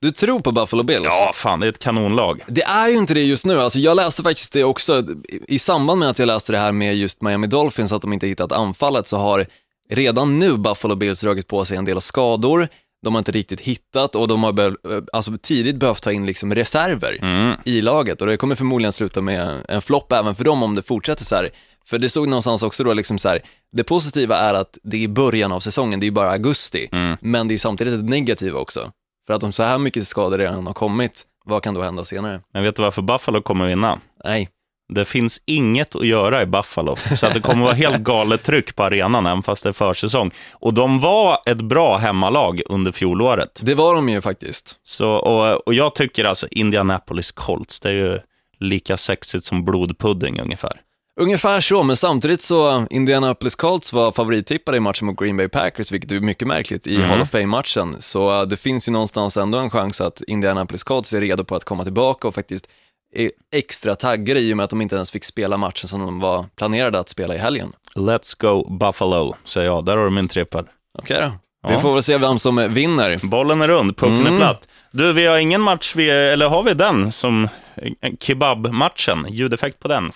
Du 0.04 0.12
tror 0.12 0.40
på 0.40 0.52
Buffalo 0.52 0.84
Bills? 0.84 1.06
Ja, 1.10 1.32
fan, 1.36 1.60
det 1.60 1.66
är 1.66 1.70
ett 1.70 1.80
kanonlag. 1.80 2.42
Det 2.48 2.64
är 2.64 2.88
ju 2.88 2.96
inte 2.98 3.14
det 3.14 3.22
just 3.24 3.46
nu. 3.46 3.62
Alltså 3.62 3.80
jag 3.80 3.96
läste 3.96 4.24
faktiskt 4.24 4.54
det 4.54 4.64
också, 4.64 5.04
i 5.48 5.60
samband 5.60 6.00
med 6.00 6.10
att 6.10 6.20
jag 6.20 6.26
läste 6.28 6.52
det 6.52 6.58
här 6.58 6.72
med 6.72 6.96
just 6.96 7.22
Miami 7.22 7.48
Dolphins, 7.48 7.92
att 7.92 8.02
de 8.02 8.14
inte 8.14 8.28
hittat 8.28 8.52
anfallet, 8.52 9.08
så 9.08 9.18
har 9.18 9.46
redan 9.90 10.40
nu 10.40 10.58
Buffalo 10.58 10.96
Bills 10.96 11.22
dragit 11.22 11.48
på 11.48 11.66
sig 11.66 11.78
en 11.78 11.86
del 11.86 12.02
skador. 12.02 12.68
De 13.04 13.14
har 13.14 13.20
inte 13.20 13.32
riktigt 13.32 13.62
hittat 13.62 14.16
och 14.16 14.28
de 14.28 14.44
har 14.44 14.52
be- 14.54 14.74
alltså 15.14 15.32
tidigt 15.42 15.76
behövt 15.76 16.04
ta 16.04 16.12
in 16.12 16.26
liksom 16.26 16.56
reserver 16.56 17.20
i 17.66 17.82
laget 17.82 18.22
och 18.22 18.28
det 18.28 18.38
kommer 18.38 18.56
förmodligen 18.56 18.94
sluta 18.94 19.22
med 19.22 19.62
en 19.70 19.82
flopp 19.82 20.12
även 20.12 20.36
för 20.36 20.44
dem 20.44 20.64
om 20.64 20.76
det 20.76 20.82
fortsätter 20.82 21.24
så 21.24 21.36
här. 21.36 21.50
För 21.86 21.98
det 21.98 22.10
stod 22.10 22.28
någonstans 22.28 22.64
också 22.64 22.84
då 22.84 22.94
liksom 22.94 23.20
så 23.20 23.30
här, 23.30 23.40
det 23.72 23.84
positiva 23.84 24.38
är 24.38 24.54
att 24.54 24.78
det 24.84 25.04
är 25.04 25.08
början 25.08 25.52
av 25.52 25.60
säsongen, 25.60 26.00
det 26.00 26.04
är 26.04 26.08
ju 26.08 26.12
bara 26.12 26.32
augusti, 26.32 26.88
men 27.22 27.48
det 27.48 27.54
är 27.54 27.58
samtidigt 27.58 27.94
ett 27.94 28.06
negativt 28.10 28.54
också. 28.56 28.92
För 29.28 29.34
att 29.34 29.44
om 29.44 29.52
så 29.52 29.64
här 29.64 29.78
mycket 29.78 30.08
skador 30.08 30.38
redan 30.38 30.68
har 30.68 30.74
kommit, 30.74 31.24
vad 31.46 31.64
kan 31.64 31.74
då 31.74 31.82
hända 31.82 32.04
senare? 32.04 32.42
Men 32.54 32.64
vet 32.64 32.76
du 32.76 32.82
varför 32.82 33.02
Buffalo 33.02 33.42
kommer 33.42 33.68
vinna? 33.68 34.00
Nej. 34.24 34.50
Det 34.94 35.06
finns 35.06 35.42
inget 35.46 35.96
att 35.96 36.08
göra 36.08 36.42
i 36.42 36.46
Buffalo, 36.46 36.96
så 37.18 37.26
att 37.26 37.34
det 37.34 37.40
kommer 37.40 37.64
vara 37.64 37.74
helt 37.74 37.98
galet 37.98 38.44
tryck 38.44 38.76
på 38.76 38.84
arenan, 38.84 39.26
även 39.26 39.44
fast 39.44 39.64
det 39.64 39.70
är 39.70 39.74
försäsong. 39.74 40.32
Och 40.54 40.74
de 40.74 41.00
var 41.00 41.40
ett 41.46 41.62
bra 41.62 41.98
hemmalag 41.98 42.62
under 42.70 42.92
fjolåret. 42.92 43.60
Det 43.64 43.76
var 43.76 43.96
de 43.96 44.10
ju 44.10 44.22
faktiskt. 44.22 44.80
Så, 44.84 45.10
och, 45.10 45.68
och 45.68 45.74
jag 45.74 45.96
tycker 45.96 46.26
alltså 46.26 46.48
Indianapolis 46.52 47.32
Colts, 47.32 47.80
det 47.80 47.90
är 47.90 47.94
ju 47.94 48.20
lika 48.60 48.98
sexigt 48.98 49.46
som 49.46 49.66
blodpudding 49.66 50.40
ungefär. 50.40 50.82
Ungefär 51.22 51.62
så, 51.62 51.84
men 51.84 51.98
samtidigt 51.98 52.42
så 52.42 52.86
Indianapolis 52.90 53.56
Colts 53.56 53.94
var 53.94 54.12
favorittippade 54.12 54.78
i 54.78 54.80
matchen 54.80 55.06
mot 55.06 55.20
Green 55.20 55.38
Bay 55.38 55.48
Packers, 55.48 55.92
vilket 55.92 56.12
är 56.12 56.20
mycket 56.20 56.48
märkligt 56.48 56.88
i 56.88 57.02
Hall 57.02 57.22
of 57.22 57.30
Fame-matchen. 57.30 57.96
Så 58.00 58.42
uh, 58.42 58.48
det 58.48 58.58
finns 58.58 58.88
ju 58.88 58.92
någonstans 58.92 59.38
ändå 59.38 59.58
en 59.58 59.70
chans 59.70 60.02
att 60.02 60.22
Indianapolis 60.22 60.84
Colts 60.84 61.14
är 61.14 61.22
redo 61.22 61.44
på 61.44 61.56
att 61.56 61.64
komma 61.64 61.84
tillbaka 61.84 62.28
och 62.28 62.36
faktiskt 62.36 62.70
är 63.16 63.32
extra 63.56 63.96
taggade 63.96 64.40
i 64.40 64.54
och 64.54 64.58
med 64.58 64.64
att 64.64 64.70
de 64.70 64.82
inte 64.82 64.96
ens 64.96 65.12
fick 65.12 65.24
spela 65.24 65.58
matchen 65.58 65.88
som 65.88 66.06
de 66.06 66.20
var 66.20 66.46
planerade 66.56 67.00
att 67.00 67.10
spela 67.10 67.36
i 67.36 67.38
helgen. 67.38 67.74
Let's 67.96 68.36
go 68.42 68.78
Buffalo, 68.78 69.36
säger 69.44 69.68
jag. 69.68 69.86
Där 69.86 69.98
har 69.98 70.04
du 70.06 70.12
min 70.12 70.28
trippel. 70.28 70.66
Okej 71.00 71.18
då. 71.22 71.32
Ja. 71.64 71.76
Vi 71.76 71.82
får 71.82 71.94
väl 71.94 72.04
se 72.04 72.18
vem 72.18 72.40
som 72.40 72.74
vinner. 72.74 73.20
Bollen 73.24 73.62
är 73.62 73.68
rund, 73.68 73.98
pucken 73.98 74.20
Mm. 74.20 74.34
är 74.34 74.38
platt. 74.38 74.68
Du, 74.96 75.14
vi 75.14 75.26
har 75.26 75.38
ingen 75.38 75.62
match, 75.62 75.94
vi, 75.96 76.10
eller 76.10 76.50
har 76.50 76.64
vi 76.64 76.74
den 76.74 77.12
som 77.12 77.44
eh, 77.76 78.12
kebab-matchen? 78.20 79.28
Ljudeffekt 79.30 79.80
på 79.80 79.88
den. 79.88 80.12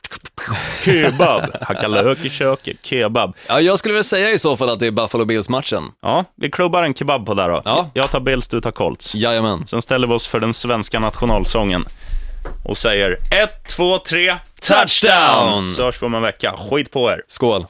Kebab, 0.86 1.42
hacka 1.62 1.88
lök 1.88 2.26
i 2.26 2.30
köket, 2.30 2.78
kebab. 2.86 3.36
Ja, 3.48 3.62
jag 3.62 3.80
skulle 3.80 3.94
väl 3.94 4.04
säga 4.04 4.32
i 4.32 4.40
så 4.40 4.58
fall 4.58 4.70
att 4.70 4.80
det 4.80 4.88
är 4.88 4.92
Buffalo 4.92 5.26
Bills-matchen. 5.26 5.84
Ja, 6.02 6.26
vi 6.36 6.52
klubbar 6.52 6.84
en 6.84 6.94
kebab 6.94 7.26
på 7.26 7.34
där 7.34 7.50
då. 7.50 7.62
Ja. 7.66 7.90
Jag 7.94 8.12
tar 8.12 8.20
Bills, 8.20 8.48
du 8.48 8.62
tar 8.62 8.72
Colts. 8.72 9.16
Jajamän. 9.16 9.68
Sen 9.68 9.82
ställer 9.82 10.08
vi 10.08 10.14
oss 10.14 10.28
för 10.28 10.40
den 10.40 10.54
svenska 10.54 11.00
nationalsången 11.00 11.86
och 12.66 12.78
säger 12.78 13.12
ett, 13.12 13.68
två, 13.70 13.98
tre, 13.98 14.36
Touchdown! 14.62 15.70
Så 15.70 15.84
hörs 15.84 16.02
vi 16.02 16.06
om 16.06 16.16
en 16.16 16.22
vecka. 16.22 16.56
Skit 16.70 16.92
på 16.92 17.12
er. 17.12 17.22
Skål. 17.28 17.66